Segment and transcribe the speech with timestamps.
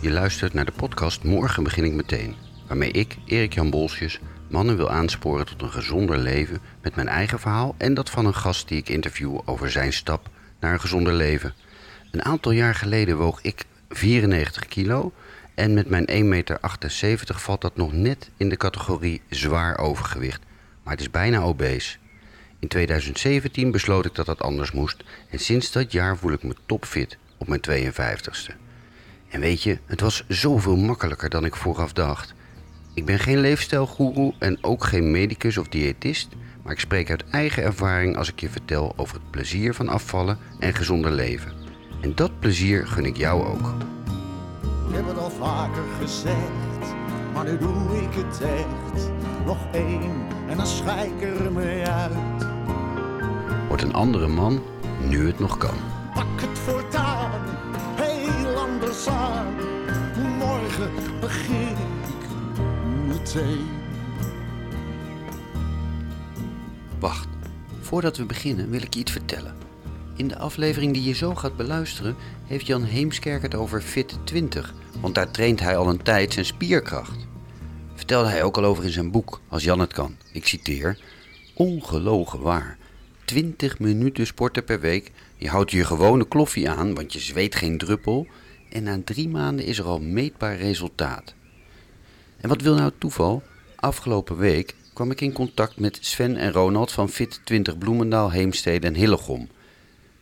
[0.00, 2.34] Je luistert naar de podcast Morgen begin ik meteen,
[2.66, 7.40] waarmee ik, Erik Jan Bolsjes, mannen wil aansporen tot een gezonder leven met mijn eigen
[7.40, 11.12] verhaal en dat van een gast die ik interview over zijn stap naar een gezonder
[11.12, 11.54] leven.
[12.10, 15.12] Een aantal jaar geleden woog ik 94 kilo
[15.54, 16.58] en met mijn 1,78 meter
[17.26, 20.42] valt dat nog net in de categorie zwaar overgewicht,
[20.82, 21.98] maar het is bijna obese.
[22.60, 26.54] In 2017 besloot ik dat dat anders moest en sinds dat jaar voel ik me
[26.66, 28.54] topfit op mijn 52ste.
[29.28, 32.34] En weet je, het was zoveel makkelijker dan ik vooraf dacht.
[32.94, 36.28] Ik ben geen leefstijlgoeroe en ook geen medicus of diëtist,
[36.62, 40.38] maar ik spreek uit eigen ervaring als ik je vertel over het plezier van afvallen
[40.58, 41.52] en gezonder leven.
[42.00, 43.74] En dat plezier gun ik jou ook.
[44.88, 46.94] Ik heb het al vaker gezegd,
[47.34, 49.10] maar nu doe ik het echt.
[49.44, 52.12] Nog één en dan schijk ik er mee uit.
[53.68, 54.60] Word een andere man
[55.08, 55.74] nu het nog kan.
[56.14, 57.40] Pak het voortaan,
[57.94, 59.46] heel anders aan.
[60.38, 62.28] Morgen begin ik
[63.06, 63.68] meteen.
[66.98, 67.28] Wacht,
[67.80, 69.69] voordat we beginnen wil ik je iets vertellen.
[70.20, 72.16] In de aflevering die je zo gaat beluisteren,
[72.46, 76.44] heeft Jan Heemskerk het over Fit 20, want daar traint hij al een tijd zijn
[76.44, 77.26] spierkracht.
[77.94, 80.16] Vertelde hij ook al over in zijn boek, als Jan het kan.
[80.32, 80.98] Ik citeer:
[81.54, 82.78] Ongelogen waar.
[83.24, 85.12] 20 minuten sporten per week.
[85.36, 88.26] Je houdt je gewone kloffie aan, want je zweet geen druppel.
[88.70, 91.34] En na drie maanden is er al meetbaar resultaat.
[92.36, 93.42] En wat wil nou het toeval?
[93.76, 98.86] Afgelopen week kwam ik in contact met Sven en Ronald van Fit 20 Bloemendaal, Heemstede
[98.86, 99.48] en Hillegom.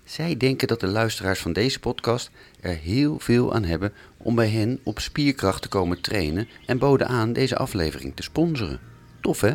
[0.09, 4.49] Zij denken dat de luisteraars van deze podcast er heel veel aan hebben om bij
[4.49, 8.81] hen op spierkracht te komen trainen en boden aan deze aflevering te sponsoren.
[9.21, 9.53] Tof hè?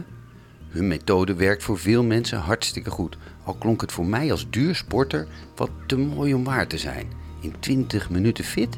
[0.69, 4.75] Hun methode werkt voor veel mensen hartstikke goed, al klonk het voor mij als duur
[4.75, 7.07] sporter wat te mooi om waar te zijn.
[7.41, 8.77] In 20 minuten fit?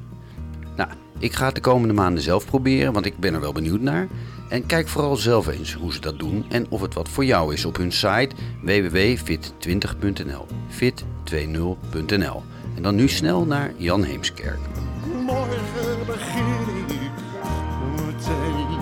[0.76, 3.82] Nou, ik ga het de komende maanden zelf proberen, want ik ben er wel benieuwd
[3.82, 4.08] naar.
[4.50, 7.54] En kijk vooral zelf eens hoe ze dat doen en of het wat voor jou
[7.54, 8.30] is op hun site
[8.62, 10.46] www.fit20.nl.
[10.70, 12.44] Fit20.nl.
[12.76, 14.60] En dan nu snel naar Jan Heemskerk.
[15.26, 16.46] Morgen begin
[16.78, 17.12] ik
[17.96, 18.80] meteen.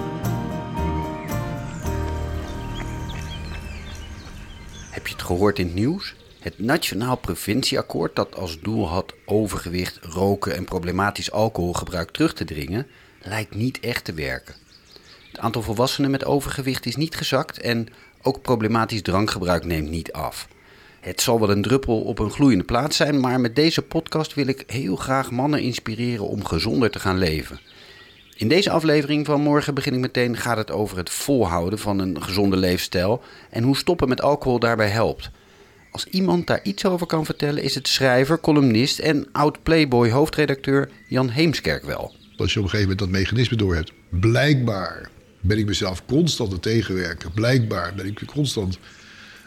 [4.91, 6.16] Heb je het gehoord in het nieuws?
[6.40, 12.88] Het Nationaal Preventieakkoord, dat als doel had overgewicht, roken en problematisch alcoholgebruik terug te dringen,
[13.22, 14.62] lijkt niet echt te werken.
[15.34, 17.88] Het aantal volwassenen met overgewicht is niet gezakt en
[18.22, 20.48] ook problematisch drankgebruik neemt niet af.
[21.00, 24.48] Het zal wel een druppel op een gloeiende plaats zijn, maar met deze podcast wil
[24.48, 27.60] ik heel graag mannen inspireren om gezonder te gaan leven.
[28.38, 32.24] In deze aflevering van Morgen begin ik meteen gaat het over het volhouden van een
[32.24, 35.32] gezonde leefstijl en hoe stoppen met alcohol daarbij helpt.
[35.92, 41.30] Als iemand daar iets over kan vertellen is het schrijver, columnist en oud-Playboy hoofdredacteur Jan
[41.30, 42.16] Heemskerk wel.
[42.38, 43.92] Als je op een gegeven moment dat mechanisme door hebt.
[44.10, 45.12] Blijkbaar
[45.44, 47.31] ben ik mezelf constant aan tegenwerken.
[47.31, 48.78] Blijkbaar ben ik constant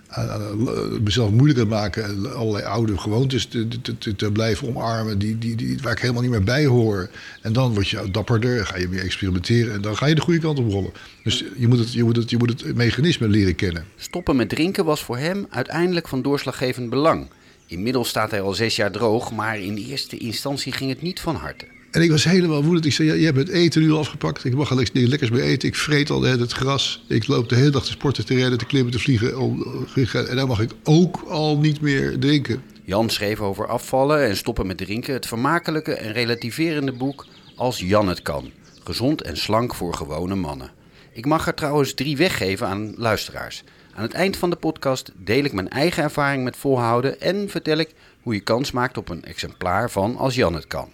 [0.08, 2.04] aan, aan- aan mezelf moeilijk aan het maken.
[2.04, 5.98] en Allerlei oude gewoontes te, te, te, te blijven omarmen die, die, die, waar ik
[5.98, 7.10] helemaal niet meer bij hoor.
[7.42, 10.40] En dan word je dapperder, ga je meer experimenteren en dan ga je de goede
[10.40, 10.90] kant op rollen.
[11.24, 13.84] Dus je moet het, je moet het, je moet het mechanisme leren kennen.
[13.96, 17.28] Stoppen met drinken was voor hem uiteindelijk van doorslaggevend belang.
[17.66, 21.34] Inmiddels staat hij al zes jaar droog, maar in eerste instantie ging het niet van
[21.34, 21.64] harte.
[21.90, 22.84] En ik was helemaal woedend.
[22.84, 24.44] Ik zei, ja, je hebt het eten nu al afgepakt.
[24.44, 25.68] Ik mag al niks lekkers meer eten.
[25.68, 27.04] Ik vreet al het gras.
[27.08, 29.38] Ik loop de hele dag te sporten, te rennen, te klimmen, te vliegen.
[29.38, 32.62] om- En dan mag ik ook al niet meer drinken.
[32.84, 37.26] Jan schreef over afvallen en stoppen met drinken het vermakelijke en relativerende boek
[37.56, 38.50] Als Jan het kan.
[38.84, 40.70] Gezond en slank voor gewone mannen.
[41.12, 43.64] Ik mag er trouwens drie weggeven aan luisteraars.
[43.94, 47.76] Aan het eind van de podcast deel ik mijn eigen ervaring met volhouden en vertel
[47.78, 47.90] ik
[48.22, 50.88] hoe je kans maakt op een exemplaar van Als Jan het kan.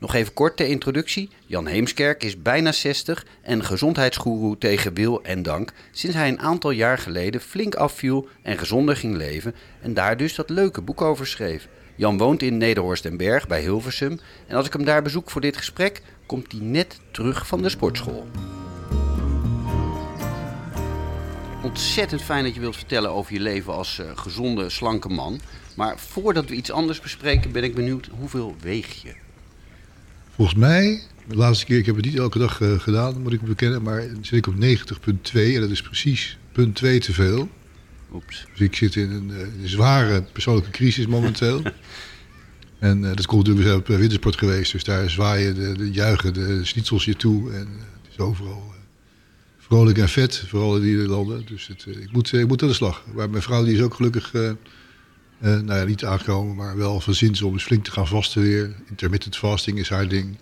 [0.00, 1.28] Nog even kort ter introductie.
[1.46, 6.70] Jan Heemskerk is bijna 60 en gezondheidsgoeroe tegen wil en dank sinds hij een aantal
[6.70, 11.26] jaar geleden flink afviel en gezonder ging leven en daar dus dat leuke boek over
[11.26, 11.68] schreef.
[11.94, 15.40] Jan woont in Nederhorst en Berg bij Hilversum en als ik hem daar bezoek voor
[15.40, 18.26] dit gesprek, komt hij net terug van de sportschool.
[21.62, 25.40] Ontzettend fijn dat je wilt vertellen over je leven als eh, gezonde, slanke man.
[25.74, 29.14] Maar voordat we iets anders bespreken, ben ik benieuwd hoeveel weeg je?
[30.38, 33.40] Volgens mij, de laatste keer, ik heb het niet elke dag eh, gedaan, moet ik
[33.40, 33.82] bekennen.
[33.82, 34.60] Maar zit ik op 90,2
[35.32, 37.48] en dat is precies punt 2 te veel.
[38.12, 38.46] Oeps.
[38.50, 41.62] Dus ik zit in een, eh, een zware persoonlijke crisis momenteel.
[42.78, 44.72] en eh, dat komt natuurlijk, we zijn op wintersport geweest.
[44.72, 47.52] Dus daar zwaaien de, de juichen de schnitzels je toe.
[47.52, 47.68] En
[48.02, 48.72] het is overal
[49.58, 51.46] vrolijk en vet, vooral in die landen.
[51.46, 53.04] Dus het, ik, moet, ik moet aan de slag.
[53.14, 54.32] Maar mijn vrouw die is ook gelukkig,
[55.40, 58.42] eh, nou ja, niet aangekomen, maar wel van zins om eens flink te gaan vasten
[58.42, 58.74] weer.
[58.88, 60.36] Intermittent fasting is haar ding.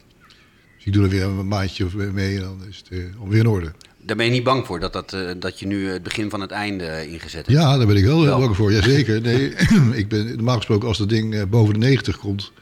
[0.77, 3.47] Dus ik doe er weer een maandje mee en dan is het eh, alweer in
[3.47, 3.73] orde.
[4.03, 6.41] Daar ben je niet bang voor dat, dat, eh, dat je nu het begin van
[6.41, 7.59] het einde ingezet hebt?
[7.59, 8.39] Ja, daar ben ik wel, Wel.
[8.39, 8.73] bang voor.
[8.73, 9.21] Jazeker.
[9.21, 9.55] Nee,
[10.03, 12.53] ik ben normaal gesproken als dat ding boven de 90 komt,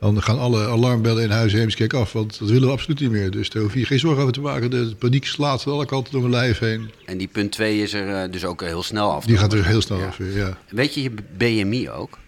[0.00, 2.12] dan gaan alle alarmbellen in huis Heemskerk af.
[2.12, 3.30] Want dat willen we absoluut niet meer.
[3.30, 4.70] Dus daar hoef je geen zorgen over te maken.
[4.70, 6.90] De paniek slaat aan alle kanten door mijn lijf heen.
[7.06, 9.24] En die punt 2 is er eh, dus ook heel snel af.
[9.24, 10.06] Die gaat er heel snel Ja.
[10.06, 10.58] af ja.
[10.70, 12.18] Weet je je BMI ook?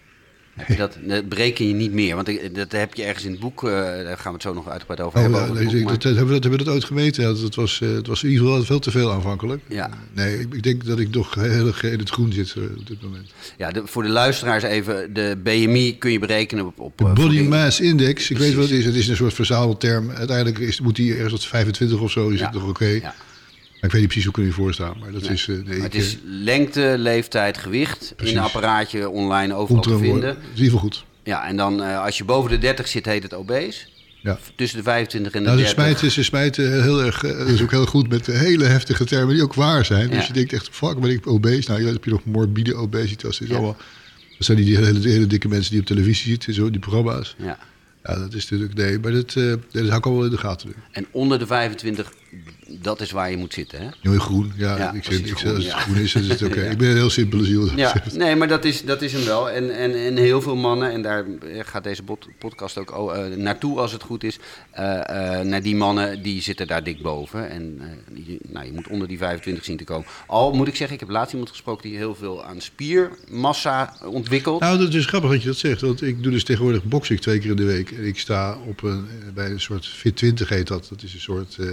[0.53, 3.39] Heb je dat, dat bereken je niet meer, want dat heb je ergens in het
[3.39, 5.39] boek, eh, daar gaan we het zo nog uitgebreid over Oh, hebben.
[5.41, 6.83] ja, over nee, het boek, dat, maar- dat, hebben, we dat, hebben we dat ooit
[6.83, 7.23] gemeten?
[7.23, 9.61] Ja, dat was, eh, het was in ieder geval veel te veel aanvankelijk.
[9.67, 9.89] Ja.
[10.13, 12.87] Nee, ik, ik denk dat ik nog heel erg in het groen zit eh, op
[12.87, 13.31] dit moment.
[13.57, 16.79] ja, de- voor de luisteraars even, de BMI kun je berekenen op...
[16.79, 17.41] op De Body.
[17.41, 18.55] Mass Index, ik weet Precies.
[18.55, 18.85] wat het is.
[18.85, 20.09] Het is een soort verzamelterm.
[20.11, 22.45] Uiteindelijk is, moet die ergens tot 25 of zo, is Ja.
[22.45, 22.85] het nog oké.
[22.85, 23.15] Ja.
[23.83, 24.97] Ik weet niet precies hoe kunnen je voorstaan.
[24.99, 25.47] Maar dat is...
[25.47, 28.33] eh, nee, Maar ik, het is eh, lengte, leeftijd, gewicht Precies.
[28.33, 30.29] in een apparaatje online overal te vinden.
[30.29, 31.05] is in ieder geval goed.
[31.23, 33.79] Ja, en dan eh, als je boven de 30 zit, heet het obese.
[34.21, 34.39] Ja.
[34.55, 35.83] Tussen de 25 en de Nou, ze 30.
[35.83, 39.43] smijten, ze smijten heel erg, dat is ook heel goed met hele heftige termen die
[39.43, 40.09] ook waar zijn.
[40.09, 40.15] Ja.
[40.15, 41.69] Dus je denkt echt, fuck, ben ik obese?
[41.69, 43.37] Nou, ja, dan heb je nog morbide obesitas.
[43.37, 43.77] Dat, allemaal,
[44.37, 47.35] dat zijn die, die hele, hele dikke mensen die op televisie zitten, zo, die programma's.
[47.37, 47.57] Ja.
[48.03, 49.57] Ja, dat is natuurlijk, nee, maar dat, dat
[49.87, 50.67] hou ik al wel in de gaten.
[50.67, 50.73] nu.
[50.91, 52.13] En onder de 25,
[52.67, 53.87] dat is waar je moet zitten, hè?
[54.01, 54.77] Heel groen, ja.
[54.77, 55.79] Ja, ik zeg, ik groen, als het ja.
[55.79, 56.61] groen is, dan is het oké.
[56.63, 56.69] Ja.
[56.69, 57.69] Ik ben een heel simpele ziel.
[57.75, 59.49] Ja, nee, maar dat is, dat is hem wel.
[59.49, 61.25] En, en, en heel veel mannen, en daar
[61.59, 62.03] gaat deze
[62.39, 64.39] podcast ook oh, eh, naartoe als het goed is.
[64.71, 67.49] eh, eh, naar die mannen, die zitten daar dik boven.
[67.49, 70.07] En eh, je, nou, je moet onder die 25 zien te komen.
[70.27, 74.59] Al moet ik zeggen, ik heb laatst iemand gesproken die heel veel aan spiermassa ontwikkelt.
[74.61, 75.81] Nou, dat is grappig dat je dat zegt.
[75.81, 77.91] Want ik doe dus tegenwoordig boksen twee keer in de week.
[77.91, 80.87] En ik sta op een, eh, bij een soort Fit 20 heet dat.
[80.89, 81.67] Dat is een soort eh,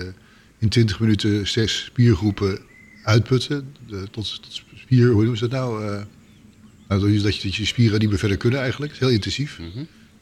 [0.60, 2.58] in 20 minuten zes spiergroepen
[3.04, 3.74] uitputten.
[3.88, 5.84] De, tot, tot spier, hoe noemen ze dat nou?
[5.84, 6.02] Eh,
[6.88, 8.92] nou, dat je- dat je, spieren niet meer verder kunnen eigenlijk.
[8.92, 9.60] Het is heel intensief.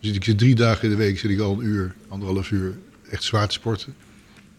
[0.00, 2.78] Dus ik zit drie dagen in de week, zit ik al een uur, anderhalf uur
[3.10, 3.94] echt zwaar te sporten.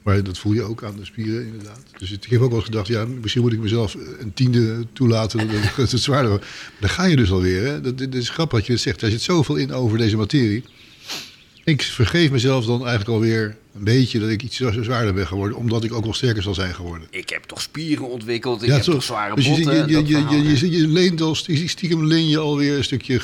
[0.03, 1.83] Maar dat voel je ook aan de spieren inderdaad.
[1.97, 5.75] Dus ik heb ook wel gedacht, ja, misschien moet ik mezelf een tiende toelaten dat
[5.75, 6.45] het het zwaarder wordt.
[6.79, 7.65] Dan ga je dus alweer.
[7.65, 7.81] Hè?
[7.81, 8.99] Dat, dat is grappig dat je het zegt.
[8.99, 10.63] Daar zit zoveel in over deze materie.
[11.63, 15.57] Ik vergeef mezelf dan eigenlijk alweer een beetje dat ik iets zo- zwaarder ben geworden.
[15.57, 17.07] Omdat ik ook wel sterker zal zijn geworden.
[17.11, 19.87] Ik heb toch spieren ontwikkeld, ik heb toch zware Dus je, botten.
[19.89, 23.19] je, je, je, je, je, leent al st- stiekem leen je alweer een stukje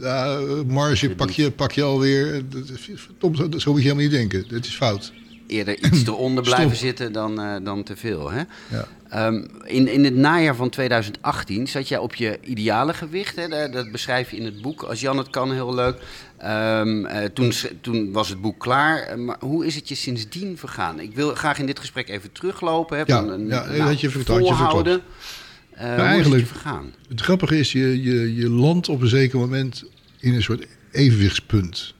[0.00, 2.42] ja, marge, pak je, pak je alweer.
[2.48, 4.44] Dat is- zo moet je helemaal niet denken.
[4.48, 5.12] Dat is fout.
[5.50, 8.30] Eerder iets eronder blijven zitten dan, eh, dan te veel.
[8.30, 8.42] Hè?
[8.68, 8.86] Ja.
[9.08, 13.36] Ehm, in, in het najaar van 2018 zat jij op je ideale gewicht.
[13.36, 13.68] Hè?
[13.68, 14.82] Dat, beschrijf je in het boek.
[14.82, 15.96] Als Jan het kan, heel leuk.
[16.38, 19.02] Ehm, eh, toen, toen was het boek klaar.
[19.02, 21.00] Eh, maar hoe is het je sindsdien vergaan?
[21.00, 22.98] Ik wil graag in dit gesprek even teruglopen.
[22.98, 23.02] Hè?
[23.06, 24.94] Ja, van, ja, had je verklapt, je volhouden.
[24.96, 26.94] Is het eigenlijk- je vergaan?
[27.08, 29.84] Het grappige is, je, je, je landt op een zeker moment
[30.18, 31.94] in een soort evenwichtspunt.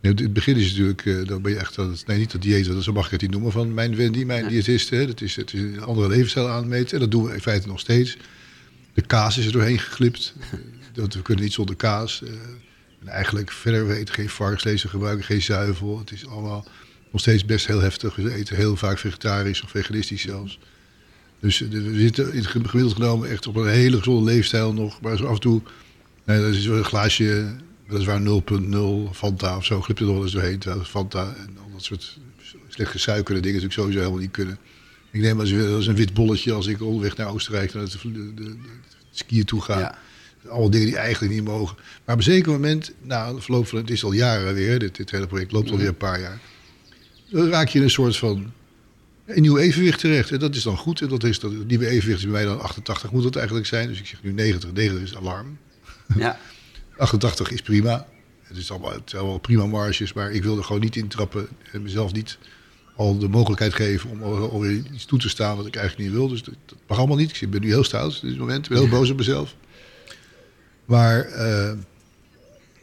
[0.00, 2.42] Nee, Het begin is natuurlijk, eh, dan ben je echt aan het, nee niet dat
[2.42, 4.90] dieet, want zo mag ik het niet noemen van mijn Wendy, mijn diëtist.
[4.90, 5.06] Hè.
[5.06, 7.80] Dat is, het is een andere levensstijl aanmeten en dat doen we in feite nog
[7.80, 8.16] steeds.
[8.94, 10.34] De kaas is er doorheen geglipt.
[10.50, 10.58] Eh,
[10.92, 12.22] dat we kunnen niet zonder kaas.
[12.22, 12.30] Eh,
[13.00, 15.98] en eigenlijk verder, we eten geen varkensvlees, we gebruiken geen zuivel.
[15.98, 16.66] Het is allemaal
[17.10, 18.16] nog steeds best heel heftig.
[18.16, 20.58] We eten heel vaak vegetarisch of veganistisch zelfs.
[21.40, 25.00] Dus we zitten in het gemiddeld genomen echt op een hele gezonde leefstijl nog.
[25.00, 25.62] Maar zo af en toe,
[26.24, 27.56] nee, dat is wel een glaasje,
[27.90, 28.20] weliswaar
[29.10, 30.58] 0,0 Fanta of zo, glipt er nog wel eens doorheen.
[30.58, 32.18] Terwijl Fanta en al dat soort
[32.68, 34.58] slecht gesuikerde dingen natuurlijk sowieso helemaal niet kunnen.
[35.10, 38.34] Ik neem als, als een wit bolletje als ik onderweg naar Oostenrijk naar het de,
[38.34, 38.56] de,
[39.10, 39.78] skiën toe ga.
[39.78, 39.98] Ja.
[40.48, 41.76] Allemaal dingen die eigenlijk niet mogen.
[41.76, 44.96] Maar op een zeker moment, na de verloop van het is al jaren weer, dit,
[44.96, 46.40] dit hele project loopt alweer een paar jaar.
[47.30, 48.52] Dan raak je in een soort van
[49.26, 50.30] een nieuw evenwicht terecht.
[50.30, 51.00] En dat is dan goed.
[51.00, 53.88] En dat is dat nieuwe evenwicht is bij mij dan 88 moet het eigenlijk zijn.
[53.88, 54.72] Dus ik zeg nu 90.
[54.72, 55.58] 90 is alarm.
[56.16, 56.38] Ja.
[57.00, 58.06] 88 is prima.
[58.42, 60.12] Het, is allemaal, het zijn allemaal prima marges.
[60.12, 61.48] Maar ik wil er gewoon niet intrappen.
[61.72, 62.38] En mezelf niet
[62.96, 66.28] al de mogelijkheid geven om alweer iets toe te staan wat ik eigenlijk niet wil.
[66.28, 67.40] Dus dat, dat mag allemaal niet.
[67.40, 68.64] Ik ben nu heel stout op dit moment.
[68.64, 69.54] Ik ben heel boos op mezelf.
[70.84, 71.72] Maar eh,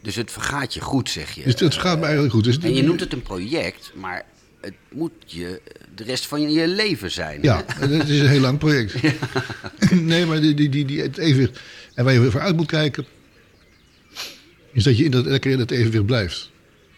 [0.02, 1.42] Dus het vergaat je goed, zeg je.
[1.42, 2.44] dus het gaat me eigenlijk goed.
[2.44, 4.24] Dus En je noemt het een project, maar
[4.60, 5.60] het moet je
[5.94, 7.42] de rest van je leven zijn.
[7.42, 8.94] Ja, het is een heel lang project.
[9.90, 11.60] nee, maar die, die, die, die, het evenwicht.
[11.94, 13.06] En waar je voor uit moet kijken,
[14.78, 16.50] is dat je in dat, lekker in het evenwicht blijft.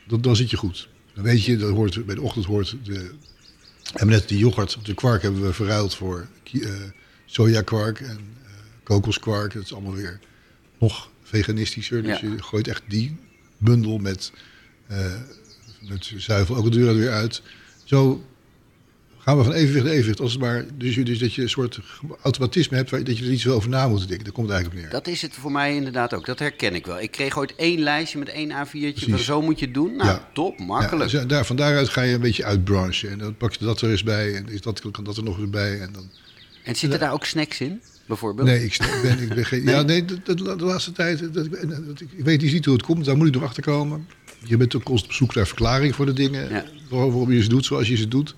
[0.06, 0.88] Dan, dan zit je goed.
[1.14, 2.92] Dan weet je, dat hoort, bij de ochtend hoort de.
[2.92, 6.70] We hebben net de yoghurt, de kwark hebben we verruild voor eh,
[7.26, 8.50] sojakwark en eh,
[8.82, 9.52] kokoskwark.
[9.52, 10.20] Dat is allemaal weer
[10.78, 12.02] nog veganistischer.
[12.02, 12.28] Dus Ja.
[12.28, 13.16] je gooit echt die
[13.58, 14.32] bundel met,
[14.87, 15.14] eh
[15.88, 17.42] met zuivel ook de deur er weer uit.
[17.84, 18.25] Zo
[19.30, 20.20] gaan we van evenwicht naar evenwicht.
[20.20, 21.78] Als het maar, dus, dus dat je een soort
[22.22, 24.25] automatisme hebt waar, dat je er niet zo over na moet denken.
[24.25, 25.00] Daar komt het eigenlijk op neer.
[25.02, 26.26] Dat is het voor mij inderdaad ook.
[26.26, 27.00] Dat herken ik wel.
[27.00, 28.70] Ik kreeg ooit één lijstje met één A4'tje.
[28.70, 29.25] van Precies.
[29.25, 29.96] Zo moet je het doen.
[29.96, 30.28] Nou, Ja.
[30.32, 31.10] top, makkelijk.
[31.10, 33.10] Ja, dus daar, van daaruit ga je een beetje uitbranchen.
[33.10, 34.34] En dan pak je dat er eens bij.
[34.34, 35.80] En is dat, kan dat er nog eens bij.
[35.80, 36.10] En dan,
[36.64, 38.49] En zitten daar ook snacks in, bijvoorbeeld?
[38.49, 39.62] nee, ik, ben, ik ben geen...
[39.75, 41.34] Ja, nee, de, de, de laatste tijd...
[41.34, 43.04] Dat, ik, dat- ik weet niet hoe het komt.
[43.04, 44.06] Daar moet ik nog achter komen.
[44.44, 46.49] Je bent ook constant op zoek naar verklaring voor de dingen.
[46.50, 46.64] Ja.
[46.88, 48.34] Waarom je ze doet zoals je ze doet.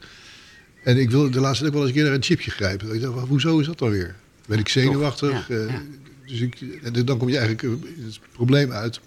[0.82, 2.94] En ik wil de laatste ook wel eens een keer naar een chipje grijpen.
[2.94, 4.14] Ik dacht, hoezo is dat dan weer?
[4.46, 5.48] Ben ik zenuwachtig?
[5.48, 5.82] Ja, Eh, ja.
[6.26, 9.00] Dus ik, en dan kom je eigenlijk eh, het probleem uit.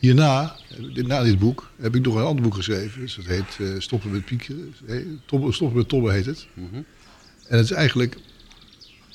[0.00, 0.56] Hierna,
[0.94, 3.00] eh, na dit boek, heb ik nog een ander boek geschreven.
[3.00, 4.74] Dus dat heet Stoppen met piekeren.
[4.86, 6.46] Nee, Tobben- Stoppen met tobben heet het.
[6.54, 6.74] Mhm.
[7.48, 8.16] En het is eigenlijk...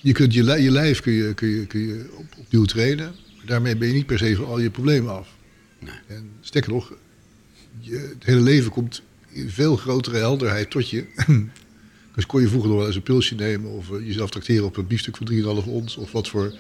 [0.02, 3.16] Je kunt je, je lijf kun je, kun je, kun je op, opnieuw trainen.
[3.36, 5.28] Maar daarmee ben je niet per se van al je problemen af.
[5.80, 5.94] Nee.
[6.08, 6.94] En sterker nog,
[7.80, 11.06] je, het hele leven komt in veel grotere helderheid tot je.
[12.18, 13.72] dus kon je vroeger nog wel eens een pilsje nemen...
[13.72, 15.98] of eh, jezelf tracteren op een biefstuk van 3,5 ons...
[15.98, 16.54] of wat voor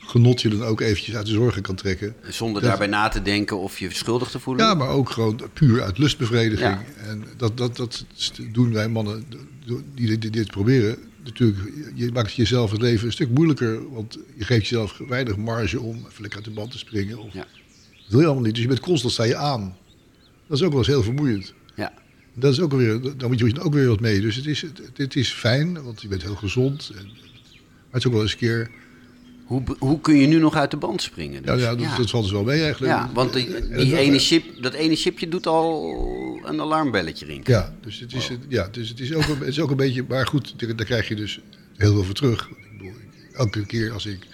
[0.00, 2.14] genot je dan ook eventjes uit de zorgen kan trekken.
[2.28, 4.66] Zonder Dat- daarbij na te denken of je schuldig te voelen.
[4.66, 6.70] Ja, maar ook gewoon puur uit lustbevrediging.
[6.70, 6.84] Ja.
[7.06, 8.04] En dat, dat, dat
[8.52, 9.24] doen wij mannen
[9.94, 10.96] die, die dit proberen.
[11.24, 11.58] Natuurlijk,
[11.94, 13.92] je maakt jezelf het leven een stuk moeilijker.
[13.92, 17.18] Want je geeft jezelf weinig marge om even lekker uit de band te springen.
[17.18, 17.46] Of, Ja.
[18.02, 18.52] Dat wil je allemaal niet.
[18.54, 19.76] Dus je bent constant sta je aan.
[20.46, 21.54] Dat is ook wel eens heel vermoeiend.
[21.76, 21.92] Ja.
[22.34, 24.20] Dat is ook weer, dan moet je ook weer wat mee.
[24.20, 26.90] Dus het is, het, het is fijn, want je bent heel gezond.
[26.96, 28.70] En, maar het is ook wel eens een keer...
[29.44, 31.42] Hoe, hoe kun je nu nog uit de band springen?
[31.44, 31.62] Ja, dus?
[31.62, 32.92] ja, dat, dat valt dus wel mee eigenlijk.
[32.92, 35.96] Ja, want die, En die ene chip, dat ene chipje doet al
[36.44, 37.58] een alarmbelletje rinkelen.
[37.60, 40.04] Ja, dus het is, ja, dus het is, ook, een, het is ook een beetje...
[40.08, 41.40] Maar goed, daar, krijg je dus
[41.76, 42.48] heel veel voor terug.
[42.48, 42.92] Ik bedoel,
[43.32, 44.26] elke keer als ik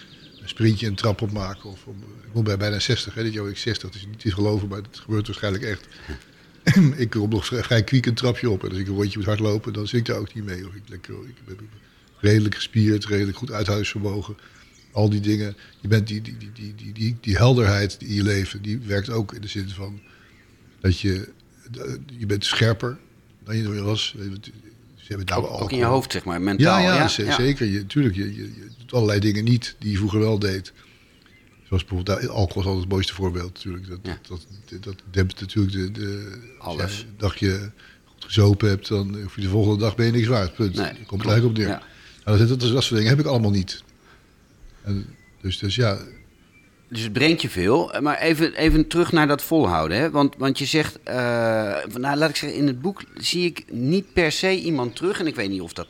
[0.42, 1.64] een sprintje een trap opmaak...
[1.64, 3.88] Of, om- ik moet bij bijna 60, hè, dit jaar ik 60.
[3.88, 5.88] Het is niet te geloven, maar het gebeurt waarschijnlijk echt.
[6.96, 8.64] ik kom nog vrij, kwiek een trapje op.
[8.64, 10.66] En als ik een rondje moet hardlopen, dan zit ik daar ook niet mee.
[10.66, 11.68] Of ik, lekker, ik ben
[12.18, 14.36] redelijk gespierd, redelijk goed uithuisvermogen.
[14.92, 15.56] Al die dingen.
[15.80, 19.10] Je bent die, die, die, die, die, die, die helderheid in je leven, die werkt
[19.10, 20.00] ook in de zin van
[20.80, 21.28] dat je,
[22.18, 22.98] je bent scherper
[23.44, 24.08] dan je was.
[24.10, 26.78] Ze hebben het nou Ook, in je hoofd, zeg maar, mentaal.
[26.80, 27.34] Ja, ja, ja, ze- ja.
[27.34, 27.66] zeker.
[27.66, 30.72] Je, tuurlijk, je, je, je doet allerlei dingen niet die je vroeger wel deed.
[31.70, 33.88] Zoals bijvoorbeeld, nou, alcohol is altijd het mooiste voorbeeld natuurlijk.
[33.88, 34.18] Dat, Ja.
[34.28, 37.00] dat, dat, dat dempt natuurlijk de, de, als Alles.
[37.00, 37.70] een dagje
[38.04, 40.54] goed gezopen hebt, dan hoef je de volgende dag ben je niks waard.
[40.54, 40.74] Punt.
[40.76, 41.26] Nee, komt klopt.
[41.26, 41.68] eigenlijk op neer.
[41.68, 41.82] Ja.
[42.24, 43.82] Nou, dat, dat, dat soort dingen heb ik allemaal niet.
[44.82, 45.06] En,
[45.40, 45.98] dus, dus ja,
[46.88, 47.92] Dus het brengt je veel.
[48.00, 49.98] Maar even, even terug naar dat volhouden.
[49.98, 50.10] Hè?
[50.10, 50.98] Want, want je zegt,
[51.88, 55.20] van, nou, laat ik zeggen, in het boek zie ik niet per se iemand terug.
[55.20, 55.88] En ik weet niet of dat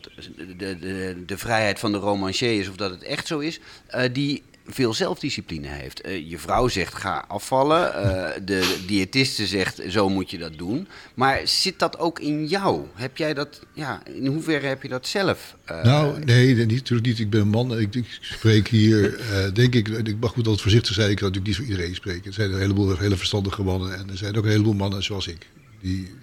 [0.57, 3.61] de, de, de vrijheid van de romancier is of dat het echt zo is.
[3.87, 4.43] eh, die
[4.75, 6.01] veel zelfdiscipline heeft.
[6.01, 7.95] Eh, je vrouw zegt ga afvallen.
[7.95, 10.89] eh, de diëtiste zegt zo moet je dat doen.
[11.15, 12.85] Maar zit dat ook in jou?
[12.95, 15.57] Heb jij dat, ja, in hoeverre heb je dat zelf?
[15.65, 17.19] eh, Nou, nee, niet, natuurlijk niet.
[17.19, 17.79] Ik ben een man.
[17.79, 19.21] Ik, ik spreek hier,
[19.53, 21.11] denk ik, ik mag goed altijd voorzichtig zijn.
[21.11, 22.25] Ik kan natuurlijk niet voor iedereen spreken.
[22.27, 23.95] Er zijn een heleboel hele verstandige mannen.
[23.99, 25.47] En er zijn ook een heleboel mannen zoals ik.
[25.81, 26.15] Die,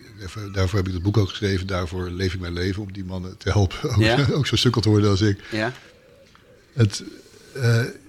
[0.54, 1.68] daarvoor, heb ik het boek ook geschreven.
[1.68, 3.90] Daarvoor leef ik mijn leven om die mannen te helpen.
[3.96, 4.28] Ook, Ja.
[4.34, 5.40] ook zo sukkel te worden als ik.
[5.52, 5.74] ja?
[6.74, 7.04] Het,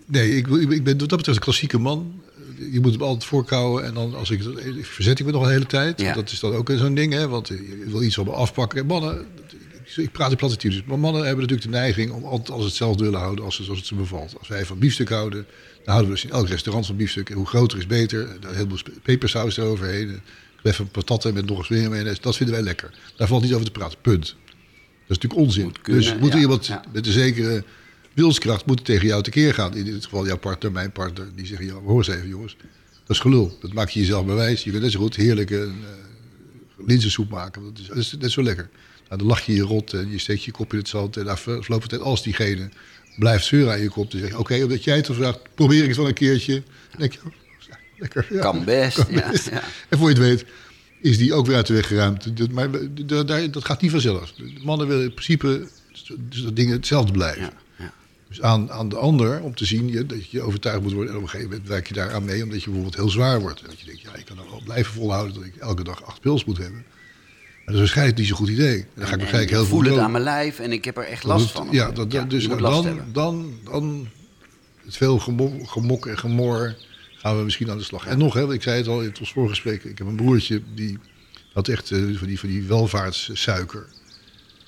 [0.08, 2.20] nee, ik, ik ben wat dat betreft een klassieke man.
[2.72, 3.84] Je moet hem altijd voorkouwen.
[3.84, 4.42] En dan als ik,
[4.82, 6.00] verzet ik me nog een hele tijd.
[6.00, 6.14] Ja.
[6.14, 7.28] Dat is dan ook zo'n ding, hè.
[7.28, 8.80] Want je wil iets van me afpakken.
[8.80, 9.26] En mannen,
[9.96, 10.82] ik praat in platitudes.
[10.84, 13.88] Maar mannen hebben natuurlijk de neiging om altijd alles hetzelfde willen houden als, zoals het
[13.88, 14.38] ze bevalt.
[14.38, 15.46] Als wij van biefstuk houden,
[15.84, 17.30] dan houden we dus in elk restaurant van biefstuk.
[17.30, 18.36] En hoe groter is beter.
[18.40, 20.20] Dan heel veel pepersaus eroverheen.
[20.62, 22.20] Even patatten met nog eens meer mayonaise.
[22.20, 22.90] Dat vinden wij lekker.
[23.16, 23.98] Daar valt niet over te praten.
[24.02, 24.26] Punt.
[24.26, 25.72] Dat is natuurlijk onzin.
[25.82, 26.82] Kunnen, dus moet ja, iemand ja.
[26.92, 27.64] met een zekere
[28.18, 29.75] wilskracht moet tegen jou tekeer gaan.
[29.76, 31.26] In dit geval jouw partner, mijn partner.
[31.34, 32.56] Die zeggen, ja, hoor eens even jongens.
[33.06, 33.58] Dat is gelul.
[33.60, 34.64] Dat maak je jezelf bewijs.
[34.64, 37.62] Je kunt net zo goed heerlijke uh, linzensoep maken.
[37.62, 38.68] Dat is, dat is net zo lekker.
[39.08, 41.16] Nou, dan lach je je rot en je steekt je kop in het zand.
[41.16, 42.68] En na verloop tijd, als diegene
[43.18, 44.10] blijft zeuren aan je kop...
[44.10, 46.52] dan zeg je, oké, omdat jij het vraagt, probeer ik het wel een keertje.
[46.90, 47.32] Dan denk je, oh,
[47.98, 48.26] lekker.
[48.30, 48.96] Ja, Kan best.
[49.04, 49.50] kan ja, best.
[49.50, 49.62] ja.
[49.88, 50.44] En voor je het weet
[51.00, 52.37] is die ook weer uit de weg geruimd.
[52.37, 54.32] Dat- Maar dat- dat dat gaat niet vanzelf.
[54.32, 55.68] De mannen willen in principe
[56.28, 57.50] dus dat dingen hetzelfde blijven.
[58.28, 61.11] Dus aan, aan de ander om te zien je, dat je overtuigd moet worden.
[61.11, 63.40] En op een gegeven moment werk je daar aan mee, omdat je bijvoorbeeld heel zwaar
[63.40, 63.61] wordt.
[63.61, 66.04] En dat je denkt, ja, ik kan nou wel blijven volhouden dat ik elke dag
[66.04, 66.85] acht pils moet hebben.
[66.85, 68.78] Maar dat is waarschijnlijk niet zo'n goed idee.
[68.80, 70.97] En dan ga ik heel ik voel veel het aan mijn lijf en ik heb
[70.97, 71.68] er echt last van.
[71.70, 74.08] Ja, dat, dus dan, dan, dan,
[74.85, 76.76] het veel gemo- gemok en gemor
[77.16, 78.06] gaan we misschien aan de slag.
[78.06, 80.99] En nog, hè, ik zei het al in ons voorgesprek, ik heb een broertje die
[81.52, 83.87] had echt eh, van, die, van die welvaartssuiker.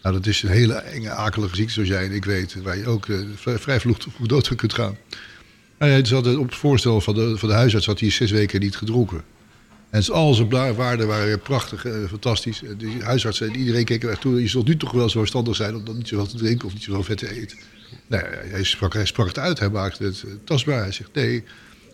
[0.03, 2.87] Nou, dat is een hele enge, akelige ziekte, zoals jij en ik weet, waar je
[2.87, 4.97] ook eh, vrij, vrij vroeg, dood kunt gaan.
[5.79, 8.61] Nou ja, dus op het voorstel van de, van de huisarts had hij zes weken
[8.61, 9.25] niet gedronken.
[9.91, 12.63] En al zijn waarden waren prachtig, eh, fantastisch.
[12.63, 14.41] En Die huisartsen en iedereen keek er toe.
[14.41, 16.73] Je zult nu toch wel zo verstandig zijn om dan niet zoveel te drinken of
[16.73, 17.59] niet zoveel vet te eten.
[18.07, 20.83] Nou, ja, hij, sprak, hij sprak het uit, hij maakte het eh, tastbaar.
[20.83, 21.45] Hij zegt, nee,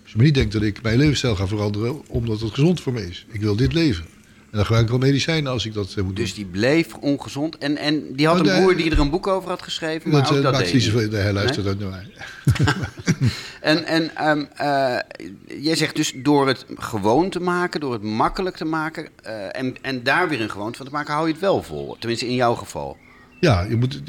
[0.02, 2.92] als je me niet denkt dat ik mijn levensstijl ga veranderen omdat het gezond voor
[2.92, 3.26] me is.
[3.30, 4.04] Ik wil dit leven.
[4.50, 6.14] En dan gebruik ik wel medicijnen als ik dat eh, moet doen.
[6.14, 7.58] Dus die bleef ongezond.
[7.58, 8.60] En, en die had Oh, een nee.
[8.60, 10.10] broer die er een boek over had geschreven.
[10.10, 11.08] Maar dat ook eh, dat maakt niet hij zoveel.
[11.08, 12.06] Nee, hij luistert ook naar mij.
[13.60, 14.98] En, en ehm, eh,
[15.62, 19.08] jij zegt dus door het gewoon te maken, door het makkelijk te maken
[19.52, 21.96] en, en daar weer een gewoonte van te maken, hou je het wel vol.
[21.98, 22.96] Tenminste, in jouw geval.
[23.40, 24.02] Ja, je moet,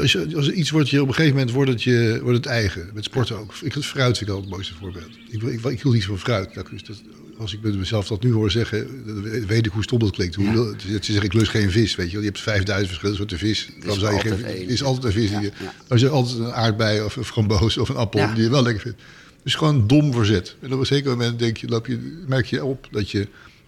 [0.00, 2.46] als, je, als iets wordt, je, op een gegeven moment wordt het, je, wordt het
[2.46, 2.90] eigen.
[2.94, 3.54] Met sporten ook.
[3.62, 5.18] Ik, het fruit vind ik altijd het mooiste voorbeeld.
[5.28, 6.54] Ik, ik, ik hield niet van fruit.
[6.54, 7.02] Nou, dus dat,
[7.40, 9.04] als ik mezelf dat nu hoor zeggen,
[9.46, 10.34] weet ik hoe stom dat klinkt.
[10.34, 12.20] Hoe, Ze zeggen, ik lust geen vis, weet je wel.
[12.20, 13.68] Je hebt 5000 verschillende soorten vis.
[13.84, 15.30] Dan zou je geen, is altijd een vis.
[15.30, 15.52] Die je.
[15.88, 18.82] Als je altijd een aardbei of een framboos of een appel die je wel lekker
[18.82, 19.02] vindt.
[19.42, 20.56] Dus gewoon dom verzet.
[20.60, 23.20] En op een zeker moment denk je, loop je, merk je op dat je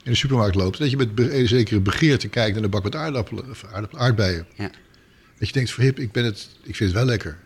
[0.03, 0.79] in de supermarkt loopt.
[0.79, 4.47] Dat je met een zekere begeerte kijkt naar de bak met aardappelen, of aardappelen, aardbeien.
[4.57, 4.71] Ja.
[5.39, 7.39] Dat je denkt, verhip, ik, ben het, ik vind het wel lekker.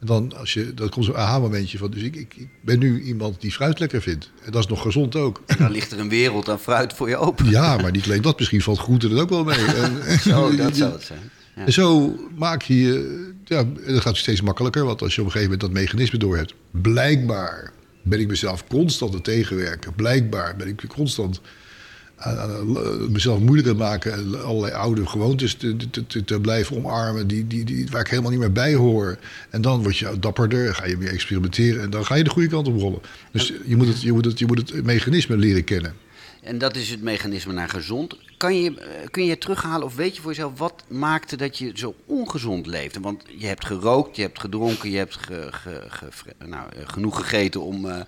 [0.00, 3.02] En dan, als je, dan komt zo'n aha-momentje van, dus ik, ik, ik ben nu
[3.02, 4.30] iemand die fruit lekker vindt.
[4.44, 5.42] En dat is nog gezond ook.
[5.46, 7.50] En dan ligt er een wereld aan fruit voor je open.
[7.50, 9.64] Ja, maar niet alleen dat, misschien valt groente er ook wel mee.
[9.74, 11.30] En, Zo, dat zou het zijn.
[11.56, 11.64] Ja.
[11.64, 14.84] en zo maak je, ja, en dat gaat steeds makkelijker.
[14.84, 16.54] Want als je op een gegeven moment dat mechanisme door hebt.
[16.70, 19.94] Blijkbaar ben ik mezelf constant aan het tegenwerken.
[19.94, 21.40] Blijkbaar ben ik constant
[23.08, 24.12] mezelf moeilijk aan het maken.
[24.12, 27.26] En allerlei oude gewoontes te, te, te, blijven omarmen.
[27.26, 29.18] Die, die, die, waar ik helemaal niet meer bij hoor.
[29.50, 31.82] En dan word je dapperder, ga je meer experimenteren.
[31.82, 33.00] En dan ga je de goede kant op rollen.
[33.32, 35.94] Dus je moet het, je moet het, je moet het mechanisme leren kennen.
[36.42, 38.16] En dat is het mechanisme naar gezond.
[38.36, 41.70] Kan je, eh, kun je terughalen of weet je voor jezelf wat maakte dat je
[41.74, 43.00] zo ongezond leefde?
[43.00, 47.16] Want je hebt gerookt, je hebt gedronken, je hebt ge- ge- ge- nou, eh, genoeg
[47.16, 48.00] gegeten om eh,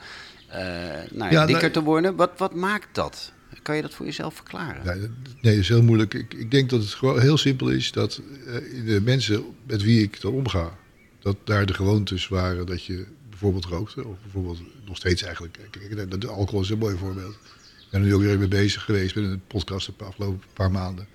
[0.49, 2.17] eh, nou, Ja, dikker nou- te worden.
[2.17, 3.33] Wat, wat maakt dat?
[3.63, 4.87] Kan je dat voor jezelf verklaren?
[4.87, 6.15] Nee, dat- nee, dat is heel moeilijk.
[6.15, 8.55] Ik, ik denk dat het gewoon heel simpel is dat eh,
[8.87, 10.79] de mensen met wie ik dan omga,
[11.21, 15.59] dat daar de gewoontes waren dat je bijvoorbeeld rookte, of bijvoorbeeld nog steeds eigenlijk.
[15.71, 17.35] Kijk, de, de alcohol is een mooi voorbeeld.
[17.35, 20.71] Ik ben er nu ook weer mee bezig geweest met een podcast de afgelopen paar
[20.71, 21.07] maanden.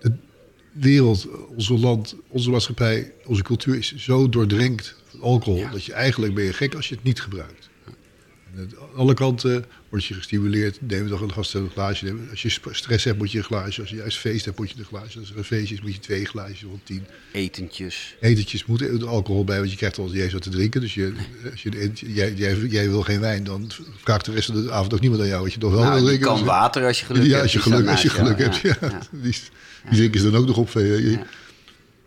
[0.00, 0.12] De
[0.72, 5.70] wereld, onze land, onze maatschappij, onze cultuur is zo doordrenkt van alcohol Ja.
[5.70, 7.68] dat je eigenlijk ben je gek als je het niet gebruikt.
[8.54, 10.78] En aan alle kanten word je gestimuleerd.
[10.80, 12.04] Neem toch een gast een glaasje.
[12.04, 13.80] Neem- Als je stress hebt, moet je een glaasje.
[13.80, 15.18] Als je juist feest hebt, moet je een glaasje.
[15.18, 17.04] Als er een feestje is, moet je twee glaasjes of tien.
[17.32, 18.16] Etentjes.
[18.20, 20.80] Etentjes moeten er alcohol bij, want je krijgt al eens wat te drinken.
[20.80, 21.12] Dus je,
[21.50, 24.94] als je, jij, jij, jij wil geen wijn, dan vraagt de rest van de avond
[24.94, 26.26] ook niemand aan jou wat je nog wel Nou, wil drinken.
[26.26, 27.42] kan Dus- water als je geluk ja, hebt.
[27.42, 28.56] als je geluk, als je geluk hebt.
[28.56, 29.00] Ja, ja.
[29.22, 29.36] Die,
[29.90, 30.76] die drinken ze dan ook nog op.
[30.76, 31.18] eh.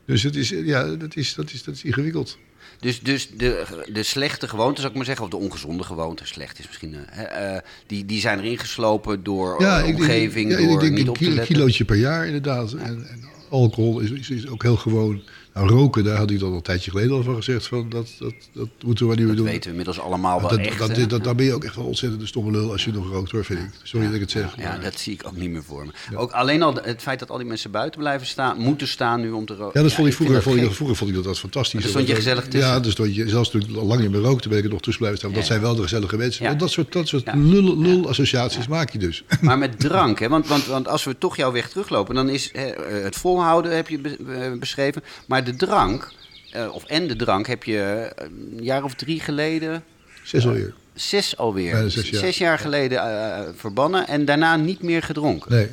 [0.06, 2.38] Dus het is, ja, dat, is, dat, is, dat is ingewikkeld.
[2.82, 3.64] Dus, dus de,
[3.94, 7.00] de slechte gewoontes, zou ik maar zeggen, of de ongezonde gewoontes, slecht is misschien, eh,
[7.06, 10.80] hè, eh, die, die zijn erin geslopen door Ja, de ik omgeving, ja, door ik
[10.80, 11.46] denk niet een op te letten.
[11.46, 12.74] kilootje per jaar inderdaad.
[12.74, 15.22] En, en alcohol is, is, is ook heel gewoon.
[15.54, 17.68] Nou, roken, daar had ik dan al een tijdje geleden al van gezegd.
[17.68, 19.46] Van dat, dat, dat moeten we niet meer Dat doen.
[19.46, 20.78] weten we inmiddels allemaal wel dat, echt.
[20.80, 23.32] dat, dat, dan ben je ook echt wel ontzettend stomme lul als je nog rookt
[23.32, 23.70] hoor, vind ik.
[23.84, 24.54] Sorry dat ik het zeg.
[24.58, 26.18] Ja, maar- dat zie ik ook niet meer voor me.
[26.18, 29.32] Ook alleen al het feit dat al die mensen buiten blijven staan, moeten staan nu
[29.32, 29.80] om te roken.
[29.80, 31.82] Ja, dat vond ik vroeger, vond ik, dat- vroeger vond ik dat, dat fantastisch.
[31.82, 32.70] Daar stond je gezellig tussen.
[32.70, 34.70] Ja, dus stond je, zelfs toen ik al lang niet meer rookte, ben ik er
[34.70, 35.32] nog tussen blijven staan.
[35.34, 36.42] Want Ja, dat zijn wel de gezellige mensen.
[36.44, 36.48] Ja.
[36.50, 37.34] Want dat soort, dat soort Ja.
[37.36, 39.24] lul, lul-associaties maak je dus.
[39.42, 40.30] Maar met drank, hè?
[40.30, 43.76] Want, want, want als we toch jouw weg teruglopen, dan is hè, eh, het volhouden,
[43.76, 45.04] heb je eh, beschreven.
[45.28, 46.12] Maar de drank,
[46.52, 49.84] eh, of en de drank, heb je eh, een jaar of drie geleden,
[50.24, 50.74] Zes alweer.
[50.94, 52.60] zes alweer, Bijna zes jaar.
[52.60, 55.52] geleden eh, verbannen en daarna niet meer gedronken.
[55.52, 55.68] Nee,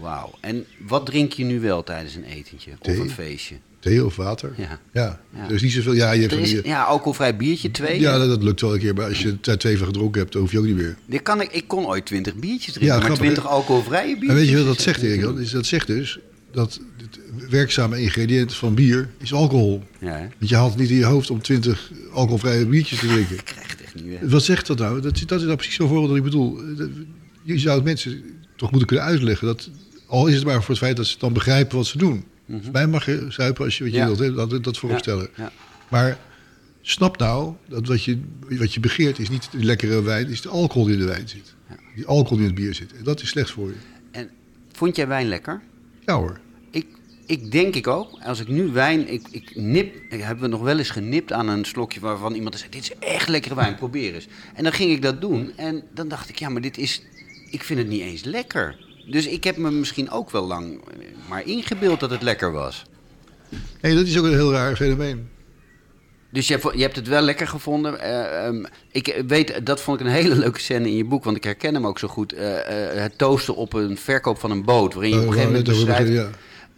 [0.00, 0.34] Wauw.
[0.40, 3.54] En wat drink je nu wel tijdens een etentje of een feestje?
[3.80, 4.52] thee of water.
[4.56, 4.78] Ja.
[4.92, 5.44] Ja, Ja.
[5.44, 5.92] er is niet zoveel.
[5.92, 8.00] Ja, je hebt is, die- ja, alcoholvrij biertje, twee.
[8.00, 8.94] Ja, dat, dat lukt wel een keer.
[8.94, 10.96] Maar als je er twee van gedronken hebt, dan hoef je ook niet meer.
[11.06, 13.48] Dit kan ik, ik kon ooit 20 biertjes drinken, Ja, maar grappig, 20 hè?
[13.48, 14.28] alcoholvrije biertjes.
[14.28, 15.50] En weet je wat dat zegt, Erik?
[15.52, 16.18] Dat zegt dus
[16.52, 16.80] dat
[17.48, 19.82] werkzame ingrediënt van bier is alcohol.
[19.98, 20.26] Ja, hè?
[20.38, 23.36] Want je haalt niet in je hoofd om 20 alcoholvrije biertjes te drinken.
[23.38, 24.30] ik krijg het echt niet weg.
[24.30, 25.00] Wat zegt dat nou?
[25.00, 26.60] Dat, is- dat is nou precies zo'n voorbeeld dat ik bedoel.
[27.42, 28.22] Je zou het mensen
[28.56, 29.46] toch moeten kunnen uitleggen.
[29.46, 29.70] Dat,
[30.06, 32.24] al is het maar voor het feit dat ze dan begrijpen wat ze doen.
[32.48, 34.06] Volgens mij mag je zuipen als je wat je Ja.
[34.06, 34.18] wilt.
[34.18, 34.32] Hè?
[34.32, 35.28] Dat, dat voorop stellen.
[35.36, 35.52] Ja.
[35.88, 36.18] Maar
[36.80, 38.18] snap nou dat wat je,
[38.48, 41.28] wat je begeert is niet de lekkere wijn, is de alcohol die in de wijn
[41.28, 41.54] zit.
[41.94, 42.92] Die alcohol die in het bier zit.
[42.96, 43.74] En dat is slecht voor je.
[44.10, 44.28] En
[44.72, 45.60] vond jij wijn lekker?
[46.06, 46.40] Ja hoor.
[47.30, 48.18] Ik, denk ik ook.
[48.22, 51.48] Als ik nu wijn, ik, ik nip, ik hebben we nog wel eens genipt aan
[51.48, 54.26] een slokje waarvan iemand zei: dit is echt lekkere wijn, probeer eens.
[54.54, 57.02] En dan ging ik dat doen en dan dacht ik: ja, maar dit is,
[57.50, 58.76] ik vind het niet eens lekker.
[59.06, 62.84] Dus ik heb me misschien ook wel lang eh, maar ingebeeld dat het lekker was.
[63.80, 65.28] Nee, dat is ook een heel raar fenomeen.
[66.30, 68.00] Dus je hebt, je hebt het wel lekker gevonden.
[68.00, 71.36] Eh, ehm, ik weet, dat vond ik een hele leuke scène in je boek, want
[71.36, 72.32] ik herken hem ook zo goed.
[72.32, 75.52] Eh, eh, het toasten op een verkoop van een boot, waarin je op een gegeven
[75.52, 76.28] moment beschrijft...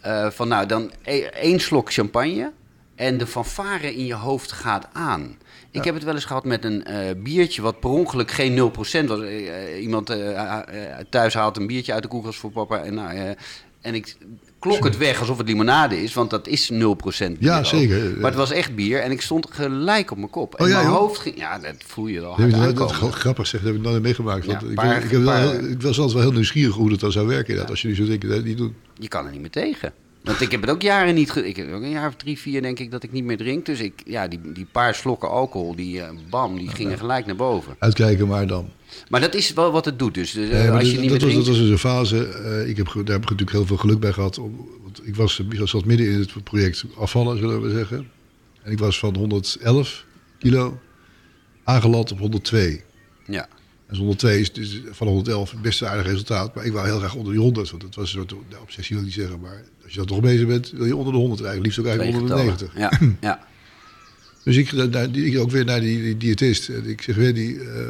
[0.03, 2.51] eh, van nou, dan e- één slok champagne
[2.95, 5.37] en de fanfare in je hoofd gaat aan.
[5.71, 9.07] Ik heb het wel eens gehad met een eh, biertje wat per ongeluk geen 0%
[9.07, 9.19] was.
[9.21, 10.15] Eh, iemand
[11.09, 13.35] thuis haalt een biertje uit de koelkast voor papa en, nou,
[13.81, 14.17] en ik
[14.59, 17.65] klok het weg alsof het limonade is, want dat is 0% bier Ja, ook.
[17.65, 18.13] zeker.
[18.17, 20.55] Maar het was echt bier en ik stond gelijk op mijn kop.
[20.55, 20.97] En Oh, ja, mijn joh?
[20.97, 24.01] hoofd ging, ja, dat voel je wel ik dat grappig zeg, dat heb ik nooit
[24.01, 24.45] meegemaakt.
[24.45, 27.47] Want Ja, ik, ben- ik, was altijd wel heel nieuwsgierig hoe dat dan zou werken.
[27.47, 28.75] inderdaad, Als je nu zo denkt, dat niet doen.
[28.99, 29.93] Je kan er niet meer tegen.
[30.23, 31.31] Want ik heb het ook jaren niet...
[31.31, 33.37] Ge ik heb ook een jaar of drie, vier denk ik dat ik niet meer
[33.37, 33.65] drink.
[33.65, 37.35] Dus ik, ja, die, die paar slokken alcohol, die eh, bam, die gingen gelijk naar
[37.35, 37.75] boven.
[37.79, 38.69] Uitkijken maar dan.
[39.09, 40.31] Maar dat is wel wat het doet dus.
[40.31, 42.27] dus eh, Nee, als dat, je niet dat, meer was, dat was dus een fase.
[42.27, 44.37] eh, ik heb, daar heb ik natuurlijk heel veel geluk bij gehad.
[44.37, 48.09] Om, want ik was, ik zat midden in het project afvallen, zullen we zeggen.
[48.63, 50.05] En ik was van 111
[50.39, 50.79] kilo
[51.63, 52.81] aangeland op 102.
[53.25, 53.47] Ja.
[53.93, 56.55] En 102 is dus van 111 het beste aardig resultaat.
[56.55, 57.69] Maar ik wou heel graag onder die 100.
[57.69, 59.39] Want dat was een soort nou, obsessie, wil ik niet zeggen.
[59.39, 61.65] Maar als je dan toch bezig bent, wil je onder de 100 eigenlijk.
[61.65, 62.77] Liefst ook eigenlijk onder de 90.
[62.77, 63.39] Ja, ja.
[64.43, 64.69] Dus ik,
[65.13, 66.69] die- ik ook weer naar die, die diëtist.
[66.69, 67.87] En ik zeg, weer die, eh,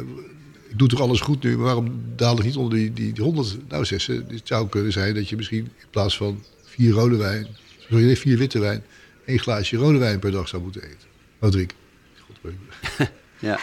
[0.68, 3.24] ik doe toch alles goed nu, maar waarom daal ik niet onder die, die, die
[3.24, 3.56] 100?
[3.68, 7.16] Nou, zegt ze, het zou kunnen zijn dat je misschien in plaats van vier rode
[7.16, 7.46] wijn,
[7.78, 8.82] sorry, vier witte wijn,
[9.26, 11.08] één glaasje rode wijn per dag zou moeten eten.
[11.40, 11.70] Oh, drink.
[13.38, 13.58] ja.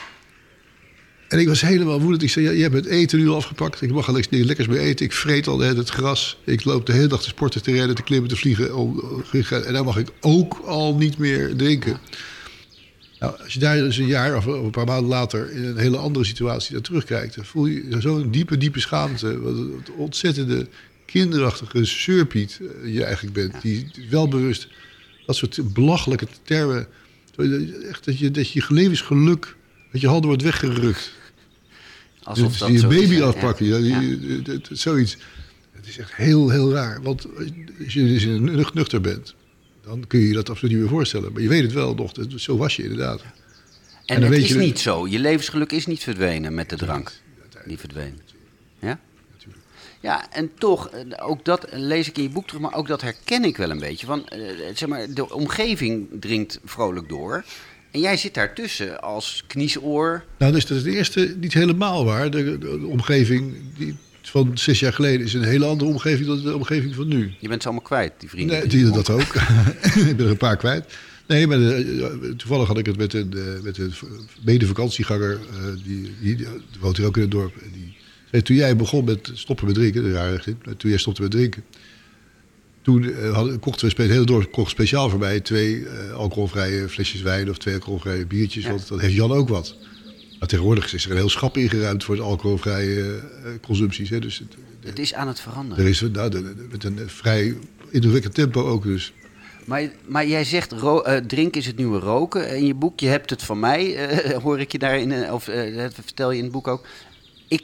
[1.31, 2.21] En ik was helemaal woedend.
[2.23, 3.81] Ik zei, ja, je hebt het eten nu al afgepakt.
[3.81, 5.05] Ik mag al niks lekkers meer eten.
[5.05, 6.37] Ik vreet al de hele tijd het gras.
[6.45, 8.75] Ik loop de hele dag te sporten, te rennen, te klimmen, te vliegen.
[8.75, 11.99] om- En dan mag ik ook al niet meer drinken.
[13.19, 15.97] Nou, als je daar dus een jaar of een paar maanden later in een hele
[15.97, 19.39] andere situatie naar terugkijkt, dan voel je zo'n diepe, diepe schaamte.
[19.41, 20.67] Wat een ontzettende,
[21.05, 23.61] kinderachtige surpiet eh, je eigenlijk bent.
[23.61, 24.67] Die wel bewust
[25.25, 26.87] dat soort belachelijke termen.
[27.89, 29.55] Echt dat je, dat je levensgeluk,
[29.91, 31.11] dat je handen wordt weggerukt.
[32.23, 33.99] Alsof Dus dat die zo is, baby afpakken, ja.
[33.99, 35.17] Die- die- zoiets.
[35.71, 37.01] Het is echt heel, heel raar.
[37.01, 37.25] Want
[37.83, 39.35] als je dus nuch- nuchter bent,
[39.83, 41.33] dan kun je je dat absoluut niet meer voorstellen.
[41.33, 43.21] Maar je weet het wel nog, dat- zo was je inderdaad.
[44.05, 45.07] En, En het is je- niet zo.
[45.07, 47.11] Je levensgeluk is niet verdwenen met de drank.
[47.65, 48.19] Niet verdwenen.
[48.79, 48.99] Ja?
[49.99, 53.01] Ja, en toch, eh, ook dat lees ik in je boek terug, maar ook dat
[53.01, 54.07] herken ik wel een beetje.
[54.07, 54.39] Want eh,
[54.73, 57.43] zeg maar, de omgeving dringt vrolijk door.
[57.91, 60.23] En jij zit daartussen als kniesoor.
[60.37, 62.31] Nou, dus dat is de eerste niet helemaal waar.
[62.31, 66.41] De, de- de omgeving die van zes jaar geleden is een hele andere omgeving dan
[66.43, 67.31] de omgeving van nu.
[67.39, 68.59] Je bent ze allemaal kwijt, die vrienden.
[68.59, 69.35] Nee, die dat ook.
[70.09, 70.85] ik ben er een paar kwijt.
[71.27, 71.85] Nee, maar eh,
[72.37, 73.93] toevallig had ik het met een, eh, met een
[74.45, 75.31] mede-vakantieganger.
[75.51, 76.47] eh, die, die, die
[76.79, 77.55] woont hier ook in het dorp.
[77.63, 77.95] En die
[78.29, 80.41] zei, toen jij begon met stoppen met drinken,
[80.77, 81.63] toen jij stopte met drinken.
[82.81, 86.89] Toen eh, hadden, kochten we het hele dorp kocht speciaal voor mij twee eh, alcoholvrije
[86.89, 88.63] flesjes wijn of twee alcoholvrije biertjes.
[88.63, 88.69] Ja.
[88.69, 89.75] Want dat heeft Jan ook wat.
[90.39, 94.09] Maar tegenwoordig is er een heel schap ingeruimd voor de alcoholvrije eh, consumpties.
[94.09, 94.19] Hè.
[94.19, 95.83] Dus het- Het is aan het veranderen.
[95.83, 97.55] er is nou, de- de- met een vrij
[97.89, 99.13] indrukwekkend tempo ook dus.
[99.65, 102.99] Maar, maar jij zegt, ro- drinken is het nieuwe roken in je boek.
[102.99, 104.09] Je hebt het van mij,
[104.43, 106.85] hoor ik je daarin, of dat vertel je in het boek ook.
[107.47, 107.63] Ik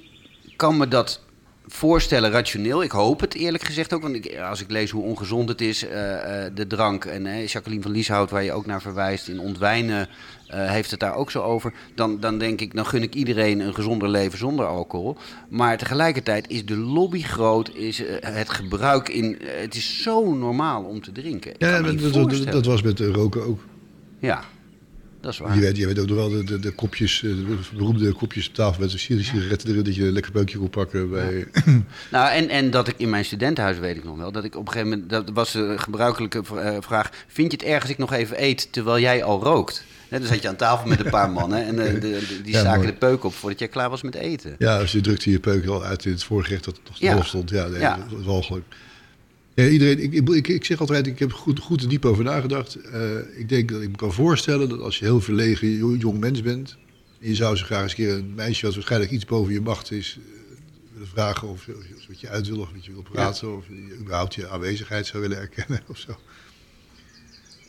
[0.56, 1.22] kan me dat
[1.68, 2.84] voorstellen rationeel.
[2.84, 4.02] Ik hoop het eerlijk gezegd ook.
[4.02, 7.06] Want ik, als ik lees hoe ongezond het is, eh, eh, de drank.
[7.06, 10.08] En Jacqueline van Lieshout, waar je ook naar verwijst, in Ontwijnen
[10.48, 11.74] eh, heeft het daar ook zo over.
[11.96, 15.18] Dan, dan denk ik, dan gun ik iedereen een gezonder leven zonder alcohol.
[15.50, 19.38] Maar tegelijkertijd is de lobby groot, is het gebruik in...
[19.44, 21.54] het is zo normaal om te drinken.
[21.58, 23.60] Ja, dat, dat, dat, was met roken ook.
[24.20, 24.44] Ja,
[25.28, 25.56] dat is waar.
[25.56, 28.48] Je weet, je weet ook nog wel de, de, de kopjes, eh, de beroemde kopjes
[28.48, 31.48] op tafel met een sigaretten erin, dat je een lekker beukje kon pakken bij.
[32.12, 34.66] Nou, en, en dat ik in mijn studentenhuis, weet ik nog wel, dat ik op
[34.68, 37.98] een gegeven moment, dat was de gebruikelijke eh, vraag, vind je het erg als ik
[37.98, 39.84] nog even eet terwijl jij al rookt?
[40.10, 42.80] Dan zat je aan tafel met een paar mannen en eh, de, de- die staken
[42.80, 42.92] mooi.
[42.92, 44.56] de peuk op voordat jij klaar was met eten.
[44.58, 47.24] Ja, als je drukte je peuk al uit in het voorgerecht dat het nog Ja.
[47.24, 47.50] stond.
[47.50, 47.96] Ja, nee, Ja.
[47.98, 48.66] dat was walgelijk.
[49.58, 52.76] Ja, iedereen, ik, ik, ik, zeg altijd, ik heb goed, goed en diep over nagedacht.
[52.76, 56.20] Eh, ik denk dat ik me kan voorstellen dat als je heel verlegen jo- jong
[56.20, 56.78] mens bent...
[57.22, 59.62] en je zou zo graag eens een keer een meisje wat waarschijnlijk iets boven je
[59.62, 60.20] macht is...
[60.20, 60.24] eh,
[60.94, 63.56] willen vragen of, of wat je uit wil of wat je wil praten...
[63.56, 66.16] of je überhaupt je aanwezigheid zou willen erkennen of zo.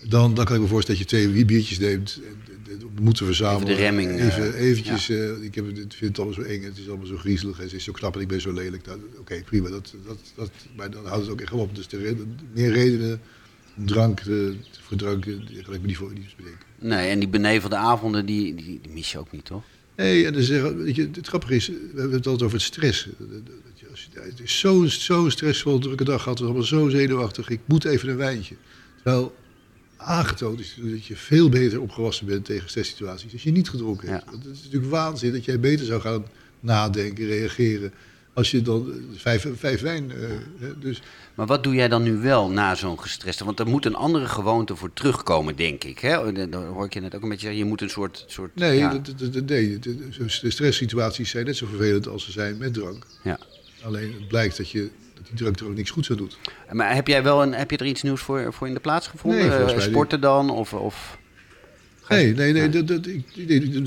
[0.02, 3.26] Dan, dan kan ik me voorstellen dat je twee biertjes neemt, en- en- en moeten
[3.26, 3.62] verzamelen.
[3.68, 6.62] Even de remming, Even, eh, eventjes, eh, ik heb, ik vind het allemaal zo eng,
[6.62, 8.86] het is allemaal zo griezelig, het is zo knap en ik ben zo lelijk.
[8.86, 11.74] Nou, Oké, prima, dat, dat, dat, maar dan houdt het ook echt op.
[11.74, 13.20] Dus de reden- meer redenen
[13.84, 16.66] drank te, voor drank, eh, die kan ik me niet voor niet eens bedenken.
[16.78, 19.62] Nee, en die benevelde avonden, die, die, die mis je ook niet, toch?
[19.96, 22.66] Nee, en dan zeggen, weet je, het grappige is, we hebben het altijd over het
[22.66, 23.08] stress.
[24.12, 27.48] Het is zo'n zo stressvol, drukke dag gehad, was allemaal zo zenuwachtig.
[27.48, 28.54] Ik moet even een wijntje.
[29.02, 29.34] Terwijl
[29.98, 34.24] aangetoond is dat je veel beter opgewassen bent tegen stresssituaties als je niet gedronken hebt.
[34.26, 34.30] Ja.
[34.38, 36.24] Het is natuurlijk waanzin dat jij beter zou gaan
[36.60, 37.92] nadenken, reageren,
[38.32, 40.10] als je dan eh, vijf, vijf wijn...
[40.12, 41.02] eh, dus
[41.34, 43.44] Maar wat doe jij dan nu wel na zo'n gestreste?
[43.44, 45.98] Want er moet een andere gewoonte voor terugkomen, denk ik.
[45.98, 46.32] Hè?
[46.48, 48.24] Dan hoor ik je net ook een beetje zeggen, je moet een soort...
[48.26, 52.08] soort nee, ja, dat, dat, dat- nee de, de- de stresssituaties zijn net zo vervelend
[52.08, 53.06] als ze zijn met drank.
[53.22, 53.38] ja.
[53.82, 54.90] Alleen het blijkt dat, je,
[55.34, 56.38] die er ook niks goeds aan doet.
[56.72, 59.06] Maar heb jij wel een, heb je er iets nieuws voor, voor in de plaats
[59.06, 59.40] gevonden?
[59.48, 59.82] Nee, Eh, niet.
[59.82, 60.50] Sporten dan?
[60.50, 61.18] Of, of...
[62.08, 62.68] Nee, nee, nee.
[62.68, 63.24] Dat, dat, ik,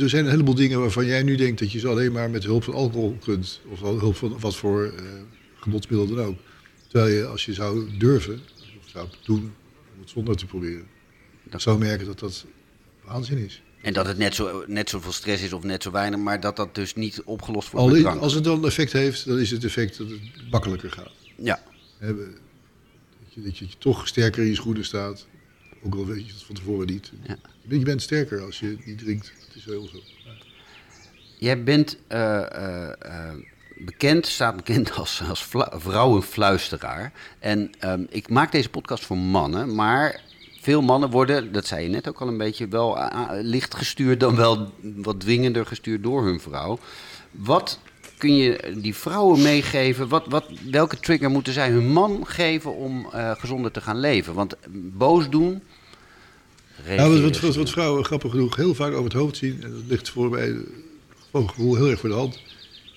[0.02, 2.44] er zijn een heleboel dingen waarvan jij nu denkt dat je ze alleen maar met
[2.44, 3.62] hulp van alcohol kunt.
[3.70, 4.94] Of hulp van wat voor
[5.60, 6.38] genotsmiddel dan ook.
[6.88, 8.42] Terwijl je, als je zou durven,
[8.84, 9.54] of zou doen,
[9.96, 10.88] om het zonder te proberen,
[11.44, 12.46] dan zou merken dat dat
[13.06, 13.62] waanzin is.
[13.82, 16.56] En dat het net, zo, net zoveel stress is of net zo weinig, maar dat
[16.56, 18.22] dat dus niet opgelost wordt Al met i- drank.
[18.22, 20.20] als het dan effect heeft, dan is het effect dat het
[20.52, 21.12] makkelijker gaat.
[21.44, 21.60] Ja,
[22.00, 25.28] Dat je, dat je toch sterker in je schoenen staat.
[25.84, 27.12] Ook al weet je het van tevoren niet.
[27.24, 27.38] Ja.
[27.68, 29.34] Je bent sterker als je niet drinkt.
[29.48, 30.00] Het is heel zo.
[31.38, 33.36] jij bent eh, eh, eh,
[33.78, 37.14] bekend, staat bekend als, als vrouwenfluisteraar.
[37.40, 40.22] En ehm, ik maak deze podcast voor mannen, maar
[40.60, 42.98] veel mannen worden, dat zei je net ook al een beetje, wel
[43.42, 46.80] licht gestuurd dan wel wat dwingender gestuurd door hun vrouw.
[47.32, 47.80] Wat
[48.22, 50.08] kun je die vrouwen meegeven?
[50.08, 54.34] Wat, wat, welke trigger moeten zij hun man geven om eh, gezonder te gaan leven?
[54.34, 55.62] Want boos doen.
[56.88, 59.84] Nou, wat, wat, wat, vrouwen grappig genoeg heel vaak over het hoofd zien, en dat
[59.88, 60.58] ligt voor mij eh,
[61.32, 62.40] gewoon gevoel heel erg voor de hand.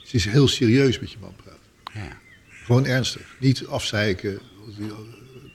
[0.02, 1.60] Ze is heel serieus met je man praten.
[1.94, 2.18] Ja.
[2.48, 3.36] Gewoon ernstig.
[3.40, 4.40] Niet afzeiken.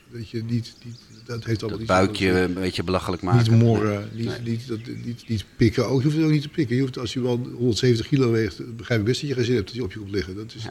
[0.07, 0.99] Weet je, niet, niet,
[1.29, 3.51] dat heeft allemaal Dat niet buikje een beetje belachelijk maken.
[3.51, 4.39] Niet morren, niet, Nee.
[4.43, 5.87] niet, dat, niet, niet pikken.
[5.87, 6.75] Ook, je hoeft het ook niet te pikken.
[6.75, 9.55] Je hoeft, als je wel 170 kilo weegt, begrijp ik best dat je geen zin
[9.55, 10.35] hebt dat je op je komt liggen.
[10.35, 10.63] Dat is,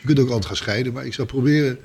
[0.00, 1.78] je kunt ook altijd gaan scheiden, maar ik zou proberen...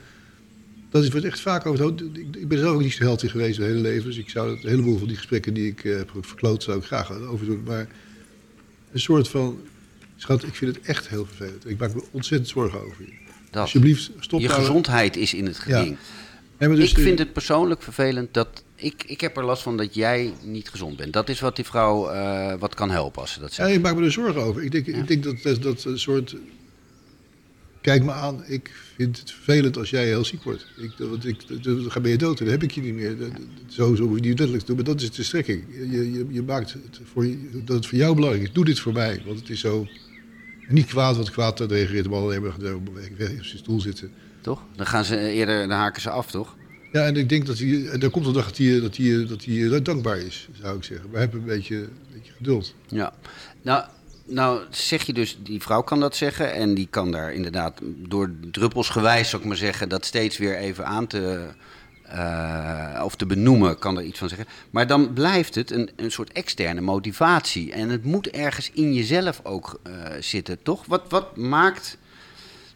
[0.89, 2.01] Dat is wordt echt vaak over het.
[2.37, 4.05] Ik, ben zelf ook niet zo healthy geweest mijn hele leven.
[4.05, 6.77] Dus ik zou het, een heleboel van die gesprekken die ik eh, heb verkloot, zou
[6.77, 7.63] ik graag overdoen.
[7.63, 7.87] Maar
[8.91, 9.59] een soort van...
[10.15, 11.69] Schat, ik vind het echt heel vervelend.
[11.69, 13.13] Ik maak me ontzettend zorgen over je.
[13.51, 13.61] Dat.
[13.61, 15.87] Alsjeblieft, stop Je nou- gezondheid is in het Ja.
[16.59, 18.63] Nee, dus ik vind het persoonlijk vervelend dat.
[18.75, 21.13] Ik, ik heb er last van dat jij niet gezond bent.
[21.13, 23.75] Dat is wat die vrouw eh, wat kan helpen als ze dat Ja, zegt.
[23.77, 24.63] ik maak me er zorgen over.
[24.63, 26.35] Ik denk, ik denk dat, dat dat een soort.
[27.81, 30.67] Kijk me aan, ik vind het vervelend als jij heel ziek wordt.
[30.77, 33.17] Ik, want ik, dan ga ben je dood en dan heb ik je niet meer.
[33.17, 33.29] Dat-
[33.67, 35.63] Zo, zo moet je niet letterlijk te doen, maar dat is de strekking.
[35.91, 38.53] Je, je, je maakt het voor, je- dat het voor jou belangrijk is.
[38.53, 39.87] Doe dit voor mij, want het is zo.
[40.67, 42.55] Niet kwaad, want kwaad dat reageert de man alleen maar
[43.17, 44.11] weg op zijn stoel zitten.
[44.45, 44.61] Toch?
[44.75, 46.55] Dan gaan ze eerder, dan haken ze af, toch?
[46.91, 49.25] Ja, en ik denk dat hij, en er komt een dag dat hij, dat hij,
[49.27, 51.09] dat hij dankbaar is, zou ik zeggen.
[51.11, 52.75] Maar heb een beetje, een beetje geduld.
[52.87, 53.13] Ja.
[53.61, 53.85] Nou,
[54.25, 56.53] nou, zeg je dus, die vrouw kan dat zeggen.
[56.53, 60.85] En die kan daar inderdaad door druppelsgewijs, zou ik maar zeggen, dat steeds weer even
[60.85, 61.49] aan te.
[62.03, 64.47] eh, of te benoemen, kan er iets van zeggen.
[64.69, 67.71] Maar dan blijft het een, een soort externe motivatie.
[67.71, 70.85] En het moet ergens in jezelf ook eh, zitten, toch?
[70.85, 71.97] Wat, wat maakt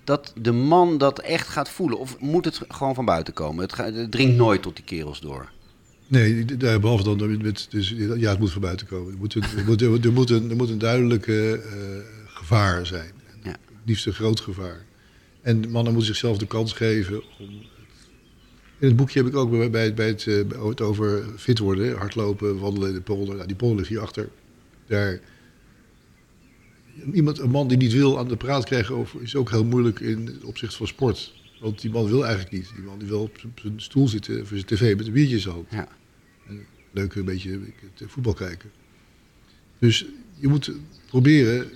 [0.10, 2.00] dat de man dat echt gaat voelen?
[2.00, 3.64] Of moet het gewoon van buiten komen?
[3.64, 5.50] Het, ga- het dringt nooit tot die kerels door.
[6.08, 6.46] Nee,
[6.80, 9.12] behalve dan met, dus, ja, het moet van buiten komen.
[9.12, 11.78] Er moet een, er moet, er moet een, er moet een duidelijke eh,
[12.28, 13.12] gevaar zijn.
[13.44, 13.56] Ja.
[13.86, 14.86] Liefst een groot gevaar.
[15.42, 17.50] En mannen moeten zichzelf de kans geven om...
[18.80, 21.60] In het boekje heb ik ook bij, bij, bij het, eh, bij het over fit
[21.60, 23.36] worden, hardlopen, wandelen in de polder.
[23.36, 24.30] Nou, die polder ligt hierachter.
[24.88, 25.20] Daar,
[27.14, 30.00] iemand, een man die niet wil aan de praat krijgen over, is ook heel moeilijk
[30.00, 31.34] in het opzicht van sport.
[31.62, 32.72] Want die man wil eigenlijk niet.
[32.76, 35.42] Die man die wil op zijn- stoel zitten voor zijn tv met een biertje in
[35.42, 35.88] zijn hand Ja.
[36.92, 37.60] leuk een beetje
[38.08, 38.70] voetbal kijken.
[39.80, 40.72] Dus je moet
[41.08, 41.68] proberen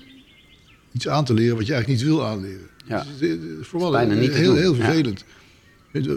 [0.92, 2.68] iets aan te leren wat je eigenlijk niet wil aanleren.
[2.88, 3.06] Ja.
[3.20, 5.26] Dus, voor mannen bijna niet heel, heel vervelend.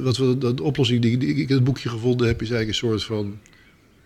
[0.02, 2.88] Wat we, de oplossing die, die ik in het boekje gevonden heb, is eigenlijk een
[2.88, 3.38] soort van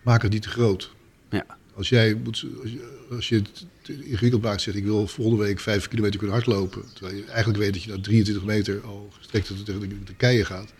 [0.01, 0.93] maak het niet te groot.
[1.29, 1.45] Ja.
[1.73, 3.65] Als jij moet, als je, als je het
[4.05, 6.83] ingewikkeld maakt, zegt ik wil volgende week vijf kilometer kunnen hardlopen.
[6.93, 10.15] Terwijl je eigenlijk weet dat je na 23 meter al gestrekt tot tegen de, de
[10.17, 10.73] keien gaat.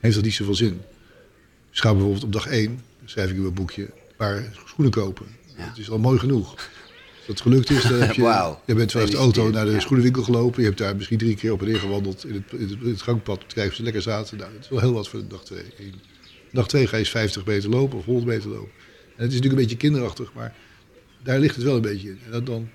[0.00, 0.80] Heeft dat niet zoveel zin.
[1.70, 5.26] Dus ga bijvoorbeeld op dag 1, schrijf ik in mijn boekje, een paar schoenen kopen.
[5.56, 5.66] Ja.
[5.66, 6.50] Dat is al mooi genoeg.
[6.54, 8.22] Als dat gelukt is, dan heb je...
[8.66, 9.80] Je bent vanuit de auto naar de Ja.
[9.80, 10.60] schoenenwinkel gelopen.
[10.60, 12.88] Je hebt daar misschien drie keer op en neer gewandeld in het, in het, in
[12.90, 13.42] het gangpad.
[13.42, 14.38] Om te kijken of ze lekker zaten.
[14.38, 15.62] Nou, dat is wel heel wat voor dag 2.
[16.52, 18.70] Dag 2 ga je eens 50 meter lopen of 100 meter lopen.
[19.20, 20.54] En het is natuurlijk een beetje kinderachtig, maar
[21.22, 22.18] daar ligt het wel een beetje in.
[22.24, 22.68] En dat dan,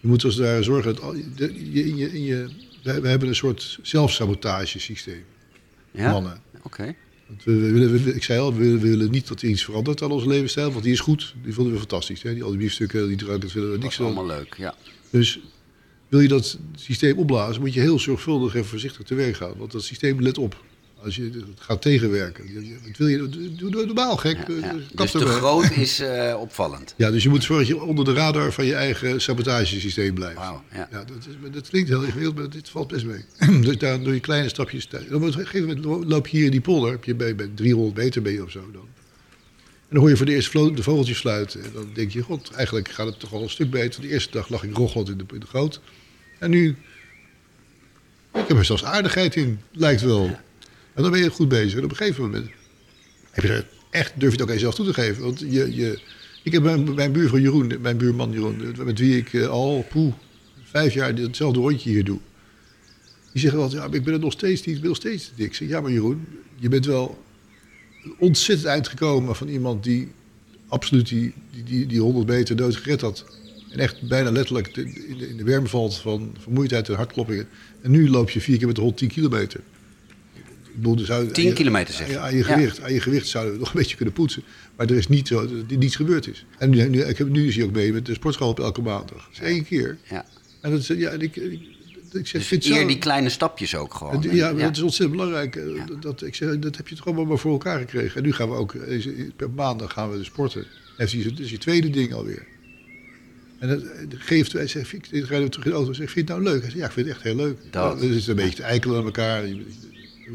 [0.00, 2.48] je moet als daar zorgen dat al, de- je, in je, in je,
[2.82, 5.24] wij hebben een soort zelfsabotagesysteem,
[5.90, 6.10] Ja?
[6.10, 6.40] mannen.
[6.62, 6.94] Oké.
[7.44, 9.64] We, we willen, we- ik zei al, we willen, we willen niet dat er iets
[9.64, 11.34] verandert aan onze levensstijl, want die is goed.
[11.44, 12.22] Die vonden we fantastisch.
[12.22, 12.34] Hè?
[12.34, 14.16] Die, al die biefstukken, die drank, dat willen we Dat niks is van.
[14.16, 14.74] allemaal leuk, ja.
[15.10, 15.40] Dus
[16.08, 19.54] wil je dat systeem opblazen, moet je heel zorgvuldig en voorzichtig te werk gaan.
[19.56, 20.64] Want dat systeem let op.
[21.04, 22.44] Als je het gaat tegenwerken.
[22.86, 23.16] Wat wil je?
[23.28, 24.36] Doe, doe, doe normaal, gek.
[24.36, 24.70] Ja, Eh, ja.
[24.70, 26.94] kap Dus te groot is eh, opvallend.
[26.96, 30.36] Ja, dus je moet zorgen dat je onder de radar van je eigen sabotagesysteem blijft.
[30.36, 30.88] Wauw, ja.
[30.90, 33.24] dat, is, dat klinkt heel ingewikkeld, maar dit valt best mee.
[33.66, 34.88] dus daar doe je kleine stapjes.
[34.88, 36.90] Dan op een gegeven moment lo- loop je hier in die polder.
[36.90, 38.86] Heb je bij, bij 300 meter ben je of zo dan.
[39.88, 41.64] En dan hoor je voor de eerste de vogeltjes fluiten.
[41.64, 44.00] En dan denk je, god, eigenlijk gaat het toch al een stuk beter.
[44.00, 45.80] De eerste dag lag ik rochelend in de, in de goot.
[46.38, 46.76] En nu,
[48.34, 50.38] ik heb er zelfs aardigheid in, lijkt wel.
[50.98, 51.78] En dan ben je goed bezig.
[51.78, 52.46] En op een gegeven moment
[53.30, 55.22] heb je echt, durf je het ook aan jezelf toe te geven.
[55.22, 56.00] Want je, je,
[56.42, 60.14] ik heb mijn, mijn buurvrouw Jeroen, mijn buurman Jeroen, met wie ik eh, al poeh,
[60.64, 62.18] vijf jaar hetzelfde rondje hier doe.
[63.32, 65.30] Die zeggen altijd, ja, ik ben er nog steeds niet, ik ben nog steeds te
[65.34, 65.46] dik.
[65.46, 67.24] Ik zeg, ja maar Jeroen, je bent wel
[68.18, 70.08] ontzettend eind gekomen van iemand die
[70.68, 73.24] absoluut die, die, die, die 100 meter dood gered had.
[73.70, 77.48] En echt bijna letterlijk in de, in werm valt van vermoeidheid en hartkloppingen.
[77.82, 79.60] En nu loop je vier keer met de hond 10 kilometer.
[80.78, 82.44] Bedoel, dus zou- 10 aan je- kilometer, zeg aan je, aan je Ja.
[82.44, 84.42] gewicht, aan je gewicht zouden we nog een beetje kunnen poetsen.
[84.76, 86.44] Maar er is niet zo dat er niets gebeurd is.
[86.58, 88.82] En nu, nu, ik heb, nu is hij ook mee met de sportschool op elke
[88.82, 89.08] maandag.
[89.24, 89.98] Dat is één keer.
[90.10, 90.26] Ja.
[90.60, 91.60] En dat is, ja, en ik, ik,
[92.12, 94.22] ik zeg, Dus eer die kleine stapjes ook gewoon.
[94.22, 94.66] ja, maar Ja.
[94.66, 95.56] dat is ontzettend belangrijk.
[95.56, 95.64] eh,
[96.00, 98.16] Dat, ik zeg, dat heb je toch allemaal maar voor elkaar gekregen.
[98.16, 98.74] En nu gaan we ook,
[99.36, 100.66] per maandag gaan we de sporten.
[100.96, 102.46] Dat is je tweede ding alweer.
[103.58, 105.96] En dat eh, geeft, hij zegt, ik ik rijd weer terug in de auto en
[105.96, 106.62] zeg, vind je het nou leuk?
[106.62, 107.56] Hij zegt, ja, ik vind het echt heel leuk.
[107.70, 107.72] Dat.
[107.72, 109.44] Nou, het is een beetje te eikelen aan elkaar.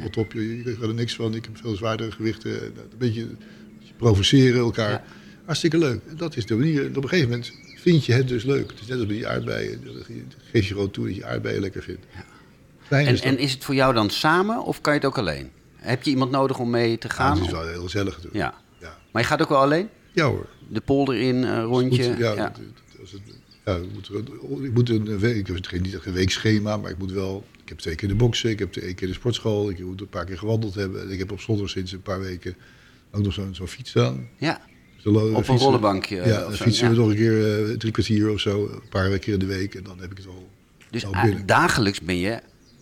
[0.02, 1.36] Rot op, je, gaat er niks van.
[1.36, 2.62] Ik heb veel zwaardere gewichten.
[2.64, 3.38] En dat- Een beetje, een
[3.98, 4.92] provoceren elkaar.
[4.92, 5.04] Ja.
[5.46, 6.00] Hartstikke leuk.
[6.10, 6.86] En dat is de manier.
[6.88, 8.72] Op een gegeven moment vind je het dus leuk.
[8.72, 9.82] Het is net als bij die aardbeien.
[10.52, 12.06] Geef je gewoon toe dat je aardbeien lekker vindt.
[12.88, 13.30] Kleine En, stap.
[13.32, 15.50] en is het voor jou dan samen of kan je het ook alleen?
[15.76, 17.36] Heb je iemand nodig om mee te Ja, gaan?
[17.38, 18.36] het is wel heel gezellig natuurlijk.
[18.36, 18.54] Ja.
[18.80, 18.98] Ja.
[19.12, 19.90] Maar je gaat ook wel alleen?
[20.12, 20.48] Ja hoor.
[20.70, 22.04] De polder in, eh, rondje?
[22.04, 22.44] Ja, ja.
[22.44, 23.22] het- het- als het,
[23.66, 24.10] ja, ik moet,
[24.64, 27.46] ik moet een week, ik heb geen, niet echt een weekschema, maar ik moet wel.
[27.64, 30.10] Ik heb twee keer de boksen, ik heb twee keer de sportschool, ik moet een
[30.10, 31.02] paar keer gewandeld hebben.
[31.02, 32.56] En ik heb op zondag sinds een paar weken
[33.12, 34.28] ook nog zo'n zo'n fiets staan.
[34.38, 34.62] Ja.
[35.04, 37.00] Dus Op een fietsen- rollenbankje, eh, Ja, of dan zo, fietsen we ja.
[37.00, 39.76] nog een keer eh, drie kwartier of zo, een paar keer in de week.
[39.76, 40.50] En dan heb ik het al,
[40.90, 41.46] Dus al eh, binnen.
[41.46, 42.40] dagelijks ben je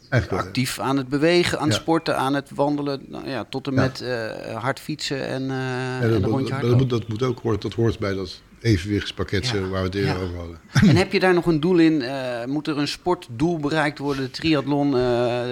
[0.10, 1.82] Eigenlijk wel, actief aan het bewegen, aan het Ja.
[1.82, 3.02] sporten, aan het wandelen.
[3.08, 6.00] Nou, ja, tot en met eh, hard fietsen en, eh ja.
[6.02, 9.48] en Ja, een dat, rondje dat, dat moet ook hoort, dat hoort bij dat evenwichtspakket
[9.48, 9.56] Ja.
[9.56, 10.22] eh, waar we het eerder Ja.
[10.22, 10.60] over hadden.
[10.90, 12.02] En heb je daar nog een doel in?
[12.02, 14.24] Eh, moet er een sportdoel bereikt worden?
[14.24, 15.02] De triathlon, eh,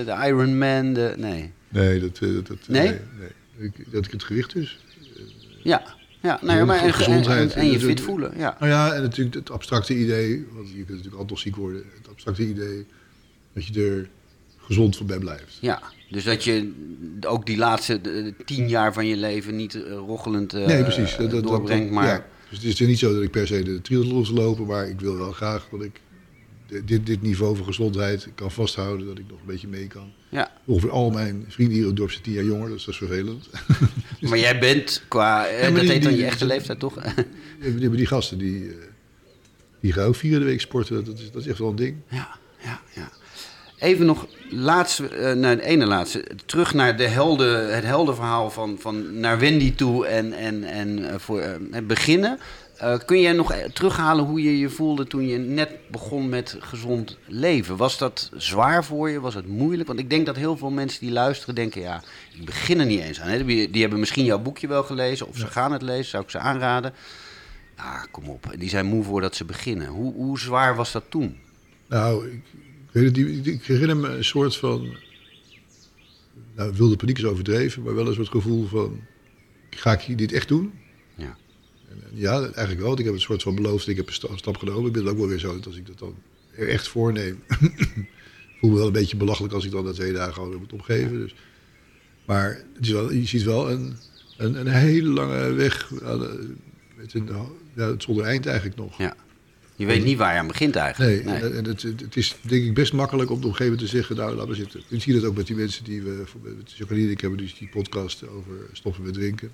[0.06, 0.94] de Ironman?
[0.94, 1.14] De...
[1.18, 1.52] Nee.
[1.70, 2.88] Nee, dat, dat, dat Nee?
[2.88, 2.98] nee.
[3.68, 4.80] Ik, dat ik het gewicht dus.
[5.64, 5.84] Ja,
[6.22, 7.54] ja nou ja, maar en, Gezondheid.
[7.54, 8.34] en, en je fit voelen.
[8.38, 8.56] Ja.
[8.60, 11.84] Nou ja, en natuurlijk het abstracte idee, want je kunt natuurlijk altijd nog ziek worden.
[11.98, 12.86] Het abstracte idee
[13.54, 14.10] dat je er
[14.58, 15.58] gezond van bij blijft.
[15.62, 16.72] ja, dus dat je
[17.22, 18.02] ook die laatste
[18.46, 21.16] tien jaar van je leven niet rochelend eh, nee, precies.
[21.16, 22.08] Dat, dat, doorbrengt, dat- maar...
[22.08, 22.26] ja.
[22.50, 25.00] Dus het is niet zo dat ik per se de triathlon wil lopen, maar ik
[25.00, 26.02] wil wel graag dat ik
[26.86, 30.12] dit, dit niveau van gezondheid kan vasthouden, dat ik nog een beetje mee kan.
[30.30, 30.52] Ja.
[30.66, 33.00] Ongeveer al mijn vrienden hier in het dorp zijn tien jaar jonger, dus dat is
[33.00, 33.50] vervelend.
[34.30, 36.98] Maar jij bent qua, eh, dat die- heet dan die- je echte leeftijd toch?
[37.62, 38.76] die, die, gasten die, eh,
[39.82, 41.76] die gaan ook vier in de week sporten, dat is, dat is echt wel een
[41.76, 41.96] ding.
[42.10, 43.12] Ja, ja, ja.
[43.80, 46.24] Even nog laatste, eh naar de ene laatste.
[46.46, 51.20] Terug naar de helden, het heldenverhaal van, van naar Wendy toe en, en, en eh,
[51.20, 52.40] voor eh, het beginnen.
[53.06, 57.78] Kun jij nog terughalen hoe je je voelde toen je net begon met gezond leven?
[57.78, 59.20] Was dat zwaar voor je?
[59.20, 59.88] Was het moeilijk?
[59.88, 61.82] Want ik denk dat heel veel mensen die luisteren denken...
[61.82, 63.30] ja, ik begin er niet eens aan.
[63.30, 63.46] Hè?
[63.46, 65.28] Die, die hebben misschien jouw boekje wel gelezen...
[65.28, 66.94] of ze gaan het lezen, zou ik ze aanraden.
[67.78, 68.54] Ja, kom op.
[68.58, 69.88] Die zijn moe voordat ze beginnen.
[69.88, 71.38] Hoe, hoe zwaar was dat toen?
[71.88, 72.42] Nou, ik,
[72.92, 74.98] ik niet, ik herinner me een soort van.
[76.56, 79.00] Nou, wilde paniek is overdreven, maar wel een soort gevoel van.
[79.70, 80.72] Ga ik hier dit echt doen?
[81.16, 81.38] Ja.
[81.90, 83.00] En, en ja, eigenlijk wel.
[83.00, 84.86] Ik heb een soort van beloofd, ik heb een sta- stap genomen.
[84.86, 86.16] Ik ben het ook wel weer zo dat als ik dat dan
[86.56, 87.44] er echt voorneem.
[88.60, 91.12] voel me wel een beetje belachelijk als ik dan na twee dagen gewoon moet opgeven.
[91.20, 91.36] Dus.
[92.26, 93.96] Maar het is wel, je ziet wel een,
[94.38, 95.88] een, een hele lange weg.
[95.88, 96.54] de-
[96.98, 97.30] Met een,
[97.76, 98.98] ja, zonder eind eigenlijk nog.
[98.98, 99.16] Ja.
[99.80, 101.42] Je weet niet waar je aan begint Nee, eigenlijk.
[101.42, 103.96] en en het, het is denk ik best makkelijk om op een gegeven moment te
[103.98, 104.82] zeggen, nou laat maar zitten.
[104.88, 107.58] Je ziet het ook met die mensen die we, met Jacqueline en ik hebben dus
[107.58, 109.52] die podcast over stoppen met drinken.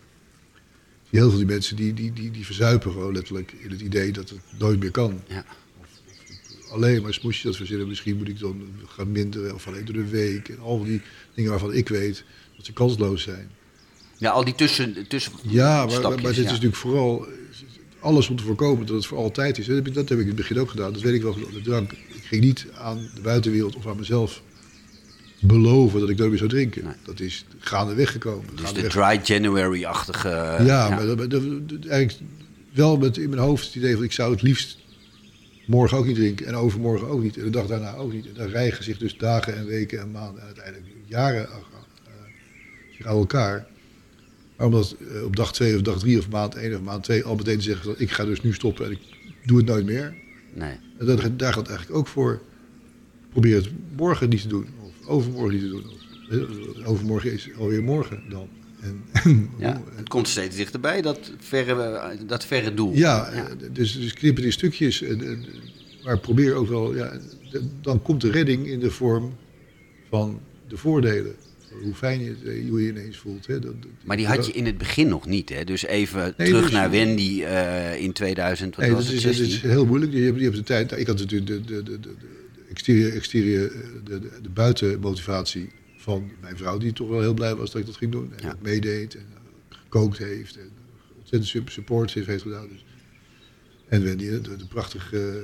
[1.10, 4.30] Heel veel die mensen die, die, die, die verzuipen gewoon letterlijk in het idee dat
[4.30, 5.22] het nooit meer kan.
[5.28, 5.46] Ja.
[6.70, 10.10] Alleen maar smoesjes dat verzinnen, misschien moet ik dan gaan minderen of alleen door de
[10.10, 10.50] week.
[10.50, 11.02] En al die
[11.34, 12.24] dingen waarvan ik weet
[12.56, 13.50] dat ze kansloos zijn.
[14.18, 16.42] Ja, al die tussen, tussen Ja, maar, maar dit ja.
[16.42, 17.28] is natuurlijk vooral
[18.06, 19.66] alles om te voorkomen dat het voor altijd is.
[19.66, 20.94] Dat heb ik, dat heb ik in het begin ook gedaan.
[20.94, 21.92] Dat weet ik wel drank.
[21.92, 24.42] Ik ging niet aan de buitenwereld of aan mezelf
[25.42, 26.84] beloven dat ik nooit meer zou drinken.
[26.84, 26.94] Nee.
[27.06, 28.56] Dat is gaandeweg gekomen.
[28.56, 30.30] Dus de dry January-achtige...
[30.66, 32.30] ja, maar dat, dat- dat- eigenlijk
[32.74, 34.78] wel met in mijn hoofd het idee van ik zou het liefst
[35.66, 38.26] morgen ook niet drinken en overmorgen ook niet en de dag daarna ook niet.
[38.28, 41.70] En dan rijgen zich dus dagen en weken en maanden en uiteindelijk jaren af-
[42.06, 42.12] eh,
[42.98, 43.68] zich aan elkaar.
[44.58, 47.24] Maar omdat eh, op dag twee of dag drie of maand één of maand twee
[47.24, 49.00] al meteen te zeggen dat ik ga dus nu stoppen en ik
[49.46, 50.16] doe het nooit meer.
[50.54, 50.76] Nee.
[50.98, 52.42] En dat, daar gaat het eigenlijk ook voor.
[53.32, 54.68] Probeer het morgen niet te doen.
[54.82, 55.84] Of overmorgen niet te doen.
[55.86, 58.48] Of, eh, overmorgen is alweer morgen dan.
[58.82, 59.04] En,
[59.58, 62.94] Ja, het komt steeds dichterbij, dat verre, dat verre doel.
[62.94, 65.02] Ja, eh, Dus, dus knip het in stukjes.
[65.02, 65.46] En, en-
[66.04, 67.18] maar probeer ook wel, ja,
[67.82, 69.36] dan komt de redding in de vorm
[70.10, 71.36] van de voordelen.
[71.82, 73.48] Hoe fijn je, het, eh, hoe je ineens voelt.
[73.48, 73.60] Hè.
[73.60, 75.64] Dat, Maar die had je in het begin nog niet, hè?
[75.64, 79.24] Dus even Nee, terug dus- naar Wendy eh, in 2000, wat Nee, was dat het,
[79.24, 79.56] is, dat 16?
[79.56, 80.12] is heel moeilijk.
[80.14, 80.92] Je hebt, je hebt de tijd.
[80.92, 82.16] Ik had natuurlijk de, de, de, de, de
[82.70, 87.56] exterieur, exterieur, eh, de, de, de buitenmotivatie van mijn vrouw, die toch wel heel blij
[87.56, 88.32] was dat ik dat ging doen.
[88.36, 88.50] En Ja.
[88.50, 89.26] dat meedeed en
[89.70, 90.70] gekookt heeft en
[91.18, 92.68] ontzettend sup- support heeft, gedaan.
[92.68, 92.86] Dus.
[93.88, 95.44] En Wendy, de, prachtige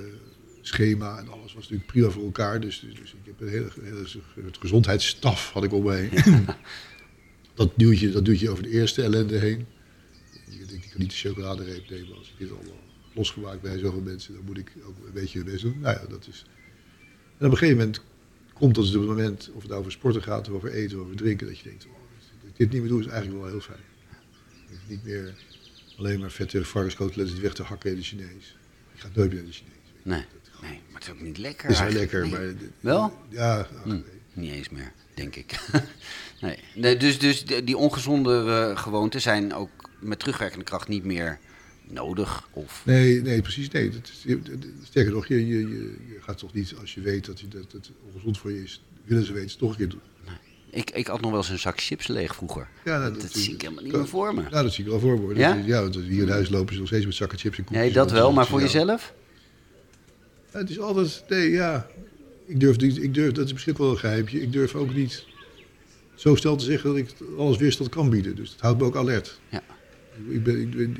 [0.62, 2.60] schema en alles was natuurlijk prima voor elkaar.
[2.60, 4.06] Dus, dus, dus ik heb een hele, hele
[4.46, 6.46] het gezondheidsstaf had ik om me heen.
[7.54, 9.66] dat, duwt je, dat over de eerste ellende heen.
[10.50, 12.80] Je denkt, ik kan niet de chocoladereep nemen als ik dit allemaal
[13.14, 14.34] losgemaakt bij zoveel mensen.
[14.34, 15.80] Dan moet ik ook een beetje best doen.
[15.80, 16.46] Nou ja, dat is...
[17.38, 18.02] En op een gegeven moment
[18.54, 20.98] komt dat dus op het moment, of het nou over sporten gaat, of over eten,
[20.98, 21.92] of over drinken, dat je denkt, oh,
[22.48, 23.80] ik dit niet meer doe is eigenlijk wel heel fijn.
[24.70, 25.34] Dat ik niet meer
[25.98, 28.58] alleen maar vette varkenskoteletten weg te hakken in de Chinees.
[28.94, 29.76] Ik ga nooit meer naar de Chinees.
[30.04, 30.26] Nee,
[30.62, 31.68] nee, maar het is ook niet lekker.
[31.68, 32.12] Het is eigenlijk.
[32.12, 32.54] lekker, Nee.
[32.54, 32.56] maar...
[32.80, 33.14] Wel?
[33.30, 34.04] Ja, ach, Hm, nee.
[34.34, 35.60] niet eens meer, denk ik.
[36.42, 36.58] nee.
[36.76, 41.40] nee, dus dus die ongezonde eh, gewoonten zijn ook met terugwerkende kracht niet meer
[41.88, 42.48] nodig.
[42.52, 43.70] Of, Nee, nee, precies.
[43.70, 43.90] Nee.
[43.90, 44.36] Dat is,
[44.84, 45.60] sterker nog, je, je,
[46.08, 48.82] je, gaat toch niet, als je weet dat, je, dat het ongezond voor je is,
[49.06, 50.02] willen ze weten, het toch een keer doen.
[50.70, 52.68] ik, ik had nog wel eens een zak chips leeg vroeger.
[52.86, 54.42] Ja, nou, dat, dat- zie ik helemaal niet meer voor me.
[54.42, 55.36] Nou, dat zie ik wel voor me.
[55.36, 55.54] Ja?
[55.56, 57.84] Dat ja, want hier in huis lopen ze nog steeds met zakken chips en koekjes.
[57.86, 58.66] Nee, dat wel, maar voor ja.
[58.66, 59.14] jezelf?
[60.54, 61.88] Ja, het is altijd, nee, ja.
[62.46, 64.42] Ik durf, niet- ik durf, dat is misschien wel een geheimje.
[64.42, 65.26] Ik durf ook niet
[66.16, 68.36] zo snel te zeggen dat ik alles weerstand kan bieden.
[68.36, 69.40] Dus dat houdt me ook alert.
[69.50, 69.64] Ja.
[70.28, 70.98] Ik, ik ben, ik ben,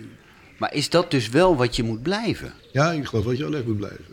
[0.58, 2.54] Maar is dat dus wel wat je moet blijven?
[2.72, 4.06] ja, ik geloof dat je alert moet blijven.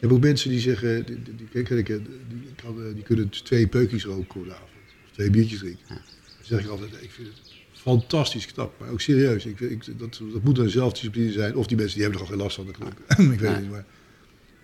[0.00, 1.62] Je hebt ook mensen die zeggen, die, die, die,
[1.96, 4.68] eh, die kunnen twee peukjes roken op de avond.
[5.04, 5.84] Of twee biertjes drinken.
[5.88, 5.98] Dan
[6.42, 7.36] zeg ik altijd, ik vind het
[7.72, 8.80] fantastisch knap.
[8.80, 11.56] Maar ook serieus, ik, ik, dat, dat moet een zelfdiscipline zijn.
[11.56, 12.86] Of die mensen die hebben er gewoon geen last van.
[12.88, 13.18] Dat ook.
[13.32, 13.84] ik weet het niet, maar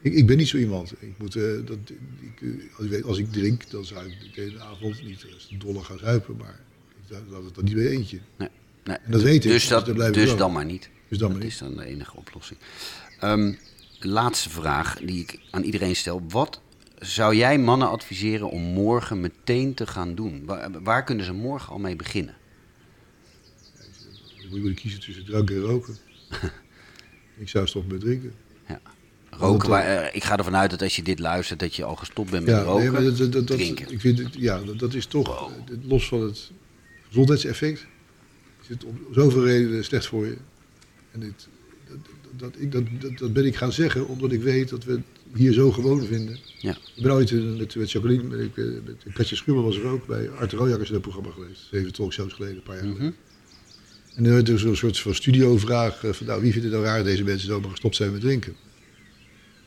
[0.03, 0.93] ik, ik ben niet zo iemand.
[0.99, 1.79] Ik moet, eh, dat,
[2.21, 5.27] ik, eh, als, ik weet, als ik drink, dan zou ik de hele avond niet
[5.59, 6.37] dolle gaan zuipen.
[6.37, 6.61] Maar
[7.09, 8.19] ik laat het dan niet bij eentje.
[8.37, 8.49] Nee.
[8.85, 8.97] nee.
[8.97, 10.91] En dat weet ik, Dus, dus dat, dus dan maar niet.
[11.09, 11.53] Dus dan maar dat niet.
[11.53, 12.59] is dan de enige oplossing.
[13.21, 13.55] Ehm,
[14.01, 16.23] laatste vraag die ik aan iedereen stel.
[16.29, 16.61] Wat
[16.99, 20.45] zou jij mannen adviseren om morgen meteen te gaan doen?
[20.45, 22.35] Waar, waar kunnen ze morgen al mee beginnen?
[24.51, 25.97] Dan moet je kiezen tussen drank en roken.
[27.39, 28.33] ik zou stoppen met drinken.
[28.69, 28.81] Ja.
[29.39, 31.97] Roken, waar, eh, ik ga ervan uit dat als je dit luistert, dat je al
[31.97, 32.83] gestopt bent met Ja, roken.
[32.83, 33.93] nee, maar dat, dat, dat, dat- drinken.
[33.93, 36.51] ik vind het, ja, dat, dat is toch, eh, los van het
[37.09, 37.87] gezondheidseffect,
[38.63, 40.37] is het om zoveel redenen slecht voor je.
[41.11, 41.49] En dit,
[41.89, 41.99] dat,
[42.37, 45.03] dat, ik, dat, dat, dat ben ik gaan zeggen omdat ik weet dat we het
[45.35, 46.39] hier zo gewoon vinden.
[46.59, 46.77] Ja.
[46.97, 50.53] Ik ben ooit met, met Jacqueline, ik, eh, met Katja was er ook bij Art
[50.53, 51.61] Rojakkers in het programma geweest.
[51.71, 53.15] Zeven talkshows geleden, een paar jaar geleden.
[54.15, 56.97] En er werd dus een soort van studiovraag van nou, wie vindt het nou raar
[56.97, 58.55] dat deze mensen zomaar gestopt zijn met drinken?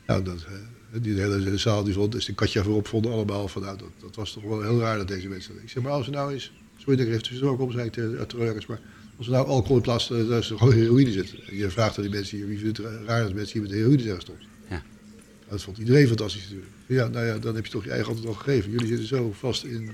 [0.06, 3.62] Nou, dat, eh, die hele, zaal die vond, dus de Katja voorop vonden allemaal van
[3.62, 5.54] nou, dat, dat was toch wel heel raar dat deze mensen...
[5.62, 7.86] Ik zeg maar als we nou eens, sorry dat ik er even tussendoor kom, zei
[7.86, 8.26] ik tegen
[8.68, 8.80] maar
[9.16, 11.38] als we nou alcohol in plaats van er gewoon heroïne zitten.
[11.46, 13.78] En je vraagt aan die mensen hier, wie vindt het raar dat mensen hier met
[13.78, 14.42] heroïne zijn gestopt?
[14.68, 14.68] Ja.
[14.68, 14.82] Nou,
[15.48, 16.70] dat vond iedereen fantastisch natuurlijk.
[16.86, 18.70] Ja, nou ja, dan heb je toch je eigen antwoord al gegeven.
[18.70, 19.90] Jullie zitten zo vast in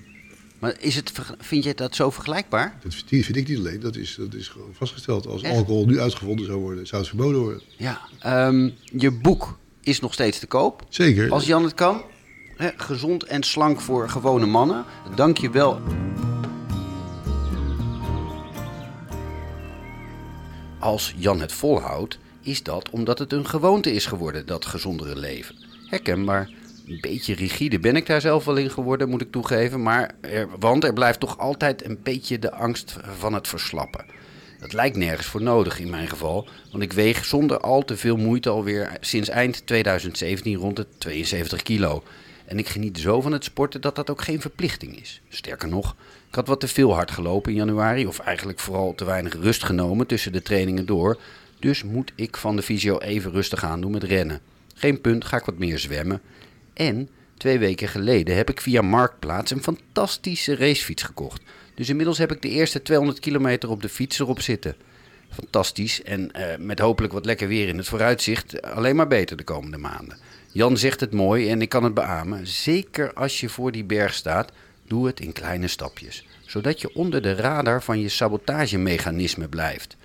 [0.59, 2.79] Maar is het, vind je dat zo vergelijkbaar?
[2.83, 5.27] Dat vind vind ik niet alleen, dat is, dat is gewoon vastgesteld.
[5.27, 5.55] Als Echt?
[5.55, 7.63] alcohol nu uitgevonden zou worden, zou het verboden worden.
[7.77, 8.01] Ja.
[8.19, 10.83] Ehm, je boek is nog steeds te koop.
[10.89, 11.31] Zeker.
[11.31, 12.03] Als Jan het kan.
[12.77, 14.85] Gezond en slank voor gewone mannen.
[15.15, 15.81] Dank je wel.
[20.79, 25.55] Als Jan het volhoudt, is dat omdat het een gewoonte is geworden, dat gezondere leven.
[25.87, 26.51] Herkenbaar.
[26.87, 29.83] Een beetje rigide ben ik daar zelf wel in geworden, moet ik toegeven.
[29.83, 34.05] Maar er, want er blijft toch altijd een beetje de angst van het verslappen.
[34.61, 38.17] Dat lijkt nergens voor nodig in mijn geval, want ik weeg zonder al te veel
[38.17, 42.03] moeite alweer sinds eind 2017 rond de 72 kilo.
[42.45, 45.21] En ik geniet zo van het sporten dat dat ook geen verplichting is.
[45.29, 45.97] Sterker nog,
[46.29, 49.65] ik had wat te veel hard gelopen in januari, of eigenlijk vooral te weinig rust
[49.65, 51.21] genomen tussen de trainingen door.
[51.59, 54.41] Dus moet ik van de fysio even rustig aan doen met rennen.
[54.75, 56.21] Geen punt, ga ik wat meer zwemmen.
[56.73, 61.43] En twee weken geleden heb ik via Marktplaats een fantastische racefiets gekocht.
[61.81, 64.75] Dus inmiddels heb ik de eerste 200 kilometer op de fiets erop zitten.
[65.31, 69.45] Fantastisch en eh, met hopelijk wat lekker weer in het vooruitzicht alleen maar beter de
[69.45, 70.19] komende maanden.
[70.53, 72.47] Jan zegt het mooi en ik kan het beamen.
[72.47, 74.53] Zeker als je voor die berg staat,
[74.87, 79.97] Doe het in kleine stapjes, zodat je onder de radar van je sabotagemechanisme blijft.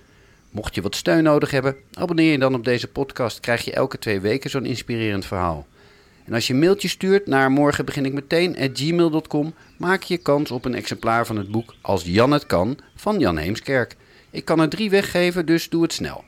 [0.50, 3.40] Mocht je wat steun nodig hebben, abonneer je dan op deze podcast.
[3.40, 5.66] Krijg je elke twee weken zo'n inspirerend verhaal.
[6.26, 10.50] En als je een mailtje stuurt naar morgen begin ik meteen gmail.com, maak je kans
[10.50, 13.96] op een exemplaar van het boek Als Jan het kan van Jan Heemskerk.
[14.30, 16.24] Ik kan er drie weggeven, dus doe het snel.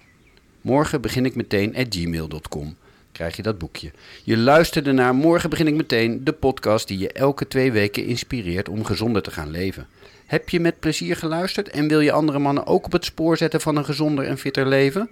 [0.60, 2.76] Morgen begin ik meteen gmail.com.
[3.12, 3.90] Krijg je dat boekje.
[4.24, 8.68] Je luisterde naar Morgen begin ik meteen, de podcast die je elke twee weken inspireert
[8.68, 9.86] om gezonder te gaan leven.
[10.26, 13.60] Heb je met plezier geluisterd en wil je andere mannen ook op het spoor zetten
[13.60, 15.08] van een gezonder en fitter leven?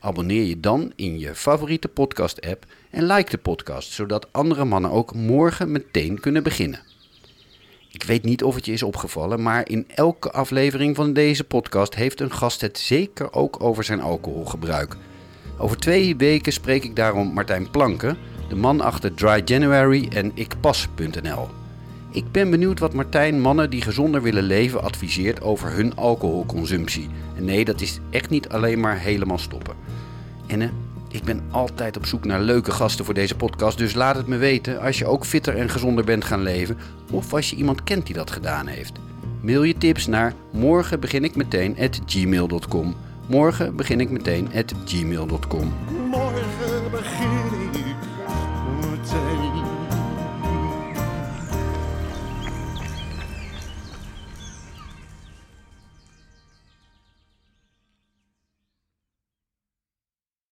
[0.00, 5.14] Abonneer je dan in je favoriete podcast-app en like de podcast, zodat andere mannen ook
[5.14, 6.80] morgen meteen kunnen beginnen.
[7.92, 11.94] Ik weet niet of het je is opgevallen, maar in elke aflevering van deze podcast
[11.94, 14.96] heeft een gast het zeker ook over zijn alcoholgebruik.
[15.58, 18.16] Over twee weken spreek ik daarom Martijn Planken,
[18.48, 21.57] de man achter Dry January en ikpas.nl.
[22.18, 27.08] Ik ben benieuwd wat Martijn mannen die gezonder willen leven adviseert over hun alcoholconsumptie.
[27.36, 29.74] En nee, dat is echt niet alleen maar helemaal stoppen.
[30.46, 30.70] En
[31.08, 34.36] ik ben altijd op zoek naar leuke gasten voor deze podcast, dus laat het me
[34.36, 36.76] weten als je ook fitter en gezonder bent gaan leven
[37.10, 38.98] of als je iemand kent die dat gedaan heeft.
[39.40, 42.94] Mail je tips naar morgen begin ik meteen at gmail.com.
[43.26, 45.72] Morgen begin ik meteen at gmail.com.
[46.10, 47.37] Morgen begin